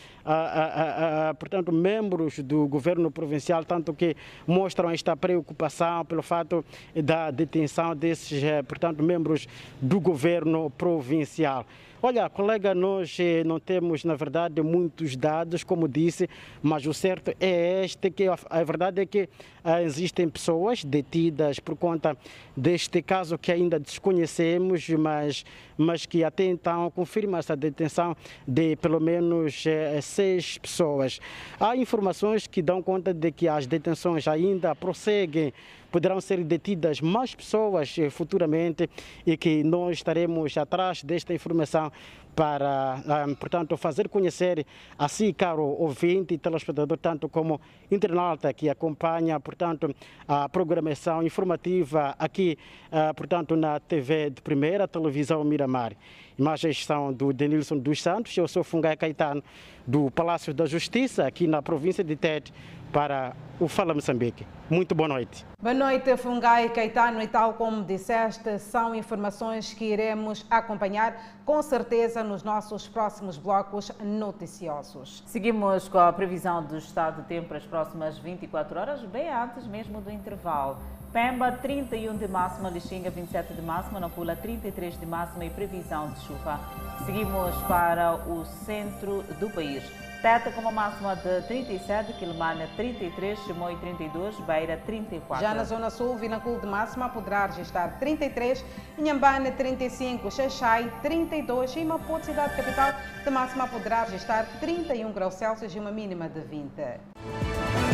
[1.40, 6.64] portanto, membros do governo provincial, tanto que mostram esta preocupação pelo fato
[6.96, 9.48] da detenção desses, eh, portanto, membros
[9.82, 11.66] do governo provincial.
[12.04, 16.28] Olha, colega, nós eh, não temos, na verdade, muitos dados, como disse,
[16.60, 19.30] mas o certo é este, que a verdade é que
[19.64, 22.18] ah, existem pessoas detidas por conta
[22.58, 25.46] deste caso que ainda desconhecemos, mas,
[25.78, 31.20] mas que até então confirma essa detenção de pelo menos eh, seis pessoas.
[31.60, 35.54] Há informações que dão conta de que as detenções ainda prosseguem
[35.92, 38.90] poderão ser detidas mais pessoas eh, futuramente
[39.26, 41.92] e que nós estaremos atrás desta informação
[42.36, 44.66] para, ah, portanto, fazer conhecer
[44.98, 49.94] a si, caro ouvinte e telespectador, tanto como internauta que acompanha, portanto,
[50.28, 52.58] a programação informativa aqui,
[52.92, 55.94] ah, portanto, na TV de primeira, televisão Miramar.
[56.40, 59.44] Imagens são do Denilson dos Santos, eu sou Fungai Caetano,
[59.86, 62.54] do Palácio da Justiça, aqui na província de Tete,
[62.92, 64.46] para o Fala Moçambique.
[64.70, 65.46] Muito boa noite.
[65.62, 71.16] Boa noite, Fungai Caetano, e tal como disseste, são informações que iremos acompanhar
[71.46, 75.24] com certeza nos nossos próximos blocos noticiosos.
[75.28, 79.68] Seguimos com a previsão do estado de tempo para as próximas 24 horas, bem antes
[79.68, 80.78] mesmo do intervalo.
[81.12, 86.22] Pemba, 31 de máxima, Lixinga, 27 de máxima, Nampula, 33 de máxima e previsão de
[86.22, 86.58] chuva.
[87.06, 89.84] Seguimos para o centro do país.
[90.22, 95.44] Teta com uma máxima de 37, Quilmana 33, Chimoio 32, Beira 34.
[95.44, 98.64] Já na Zona Sul, Vinacul de máxima poderá registrar 33,
[99.00, 102.94] Inhambane 35, Xaixai 32 e Maputo, cidade capital,
[103.24, 107.91] de máxima poderá registrar 31 graus Celsius e uma mínima de 20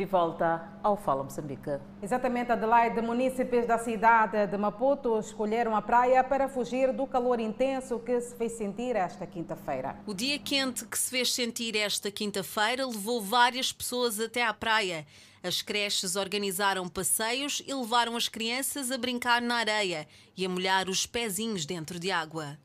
[0.00, 1.78] de volta ao Fala Moçambique.
[2.02, 3.02] Exatamente, Adelaide.
[3.02, 8.34] Munícipes da cidade de Maputo escolheram a praia para fugir do calor intenso que se
[8.34, 9.98] fez sentir esta quinta-feira.
[10.06, 15.04] O dia quente que se fez sentir esta quinta-feira levou várias pessoas até à praia.
[15.42, 20.88] As creches organizaram passeios e levaram as crianças a brincar na areia e a molhar
[20.88, 22.56] os pezinhos dentro de água.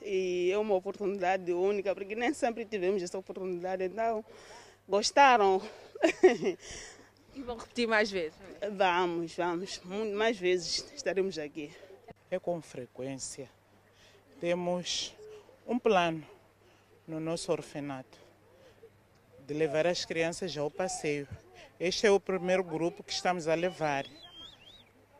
[0.00, 4.24] E é uma oportunidade única, porque nem sempre tivemos essa oportunidade, então
[4.88, 5.60] gostaram.
[7.34, 8.38] E vão repetir mais vezes?
[8.72, 9.80] Vamos, vamos.
[10.14, 11.72] Mais vezes estaremos aqui.
[12.30, 13.48] É com frequência.
[14.40, 15.14] Temos
[15.66, 16.24] um plano
[17.06, 18.18] no nosso orfanato
[19.46, 21.28] de levar as crianças ao passeio.
[21.78, 24.06] Este é o primeiro grupo que estamos a levar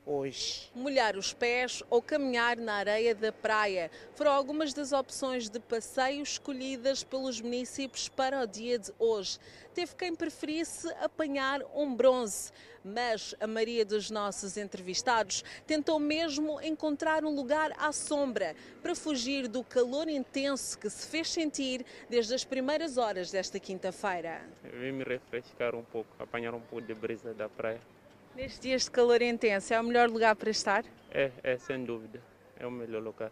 [0.06, 0.70] hoje.
[0.74, 6.22] Molhar os pés ou caminhar na areia da praia foram algumas das opções de passeio
[6.22, 9.38] escolhidas pelos municípios para o dia de hoje.
[9.74, 12.52] Teve quem preferisse apanhar um bronze,
[12.84, 19.48] mas a maioria dos nossos entrevistados tentou mesmo encontrar um lugar à sombra para fugir
[19.48, 24.42] do calor intenso que se fez sentir desde as primeiras horas desta quinta-feira.
[24.62, 27.80] Vim me refrescar um pouco, apanhar um pouco de brisa da praia.
[28.36, 30.84] Nestes dias de calor intenso, é o melhor lugar para estar?
[31.12, 32.20] É, é sem dúvida.
[32.58, 33.30] É o melhor lugar.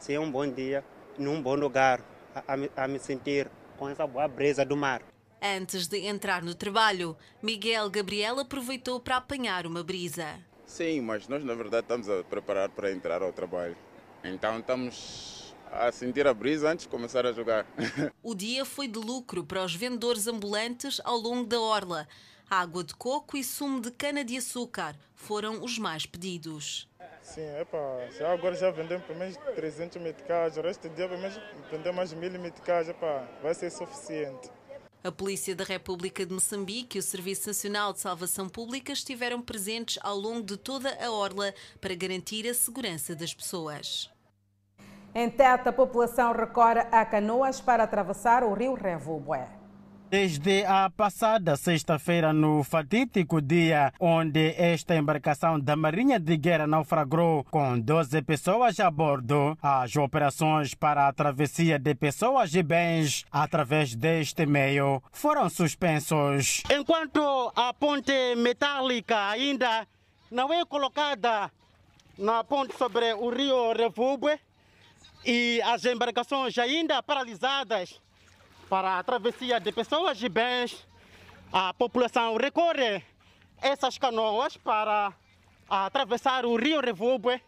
[0.00, 0.84] Sim, é um bom dia,
[1.16, 2.00] num bom lugar,
[2.34, 3.48] a, a, a me sentir
[3.78, 5.00] com essa boa brisa do mar.
[5.40, 10.40] Antes de entrar no trabalho, Miguel Gabriel aproveitou para apanhar uma brisa.
[10.64, 13.76] Sim, mas nós na verdade estamos a preparar para entrar ao trabalho.
[14.24, 17.64] Então estamos a sentir a brisa antes de começar a jogar.
[18.24, 22.08] O dia foi de lucro para os vendedores ambulantes ao longo da orla
[22.48, 26.88] água de coco e sumo de cana-de-açúcar foram os mais pedidos.
[27.22, 31.20] Sim, epa, já agora já vendemos pelo menos 300 meticais, o resto do dia pelo
[31.20, 31.40] menos
[31.70, 34.50] vendemos mais mil meticais, epa, vai ser suficiente.
[35.02, 39.98] A Polícia da República de Moçambique e o Serviço Nacional de Salvação Pública estiveram presentes
[40.02, 44.10] ao longo de toda a orla para garantir a segurança das pessoas.
[45.14, 49.48] Em Teta, a população recorre a canoas para atravessar o rio Revubué.
[50.08, 57.42] Desde a passada sexta-feira, no fatídico dia onde esta embarcação da Marinha de Guerra naufragou
[57.50, 63.96] com 12 pessoas a bordo, as operações para a travessia de pessoas e bens através
[63.96, 66.62] deste meio foram suspensos.
[66.70, 69.88] Enquanto a ponte metálica ainda
[70.30, 71.50] não é colocada
[72.16, 74.38] na ponte sobre o rio Revubwe
[75.24, 78.00] e as embarcações ainda paralisadas
[78.68, 80.86] para a travessia de pessoas e bens,
[81.52, 83.02] a população recorre
[83.62, 85.12] essas canoas para
[85.68, 87.40] atravessar o rio Revubwe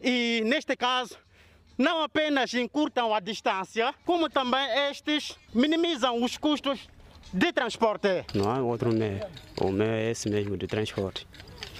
[0.00, 1.16] e, neste caso,
[1.76, 6.88] não apenas encurtam a distância, como também estes minimizam os custos
[7.32, 8.24] de transporte.
[8.34, 9.20] Não há outro meio.
[9.60, 11.26] O meio é esse mesmo de transporte.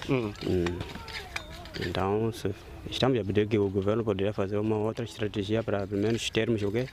[0.09, 0.33] Hum.
[0.47, 0.79] Hum.
[1.85, 2.31] Então,
[2.89, 6.61] estamos a pedir que o governo poderia fazer uma outra estratégia para pelo menos termos
[6.63, 6.87] o quê?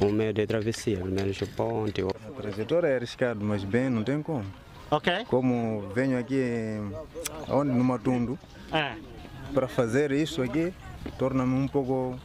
[0.00, 2.02] Um meio de travessia, pelo menos o ponte.
[2.02, 4.44] A trajetória é arriscada, mas bem, não tem como.
[4.90, 5.24] Ok.
[5.26, 6.76] Como venho aqui
[7.48, 8.38] onde, no Matundo,
[8.70, 8.94] é.
[9.54, 10.72] para fazer isso aqui,
[11.18, 12.18] torna-me um pouco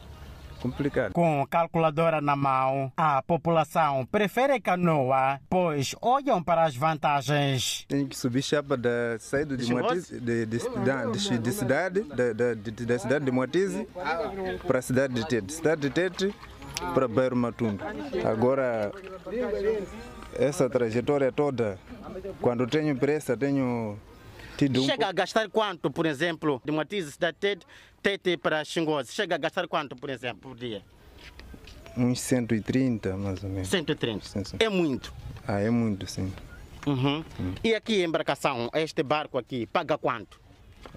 [0.60, 1.12] complicado.
[1.12, 7.86] Com calculadora na mão, a população prefere canoa, pois olham para as vantagens.
[7.88, 12.54] Tenho que subir chapa da saída de, Moatize, de, de, de, de cidade, da, da,
[12.54, 13.88] da cidade de Moatize
[14.66, 15.52] para a cidade de Tete.
[15.52, 16.34] Cidade de Tete
[16.94, 17.82] para Bairro Matundo.
[18.24, 18.92] Agora,
[20.34, 21.78] essa trajetória toda,
[22.40, 23.98] quando tenho pressa, tenho
[24.56, 24.82] tido.
[24.82, 27.66] Chega a gastar quanto, por exemplo, de Matiz da Tete,
[28.02, 29.12] Tete para Xingoze?
[29.12, 30.82] Chega a gastar quanto, por exemplo, por dia?
[31.96, 33.68] Uns 130, mais ou menos.
[33.68, 34.24] 130?
[34.24, 34.56] Sim, sim.
[34.60, 35.12] É muito?
[35.46, 36.32] Ah, é muito, sim.
[36.86, 37.24] Uhum.
[37.40, 37.54] Hum.
[37.62, 40.40] E aqui a embarcação, este barco aqui, paga quanto?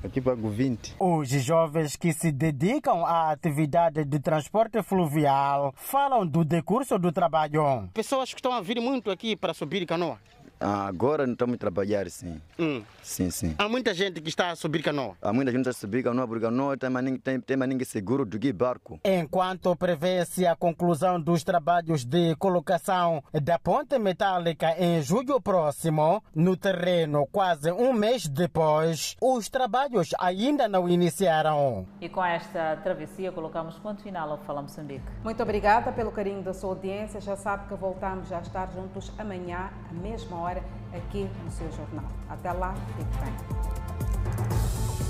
[0.04, 0.96] Aqui pago 20.
[1.00, 7.90] Os jovens que se dedicam à atividade de transporte fluvial falam do decurso do trabalho.
[7.94, 10.18] Pessoas que estão a vir muito aqui para subir canoa.
[10.62, 12.40] Agora não estamos a trabalhar, sim.
[12.60, 12.84] Hum.
[13.02, 13.56] Sim, sim.
[13.58, 15.16] Há muita gente que está a subir canoa.
[15.22, 18.26] Há muita gente a subir canoa, porque canoa tem mais, tem, tem mais ninguém seguro
[18.26, 19.00] do que barco.
[19.04, 26.56] Enquanto prevê-se a conclusão dos trabalhos de colocação da ponte metálica em julho próximo, no
[26.56, 31.88] terreno quase um mês depois, os trabalhos ainda não iniciaram.
[32.00, 35.06] E com esta travessia colocamos ponto final ao Fala Moçambique.
[35.24, 37.20] Muito obrigada pelo carinho da sua audiência.
[37.20, 42.06] Já sabe que voltamos a estar juntos amanhã, à mesma hora aqui no seu jornal.
[42.30, 45.01] Até lá, fique bem.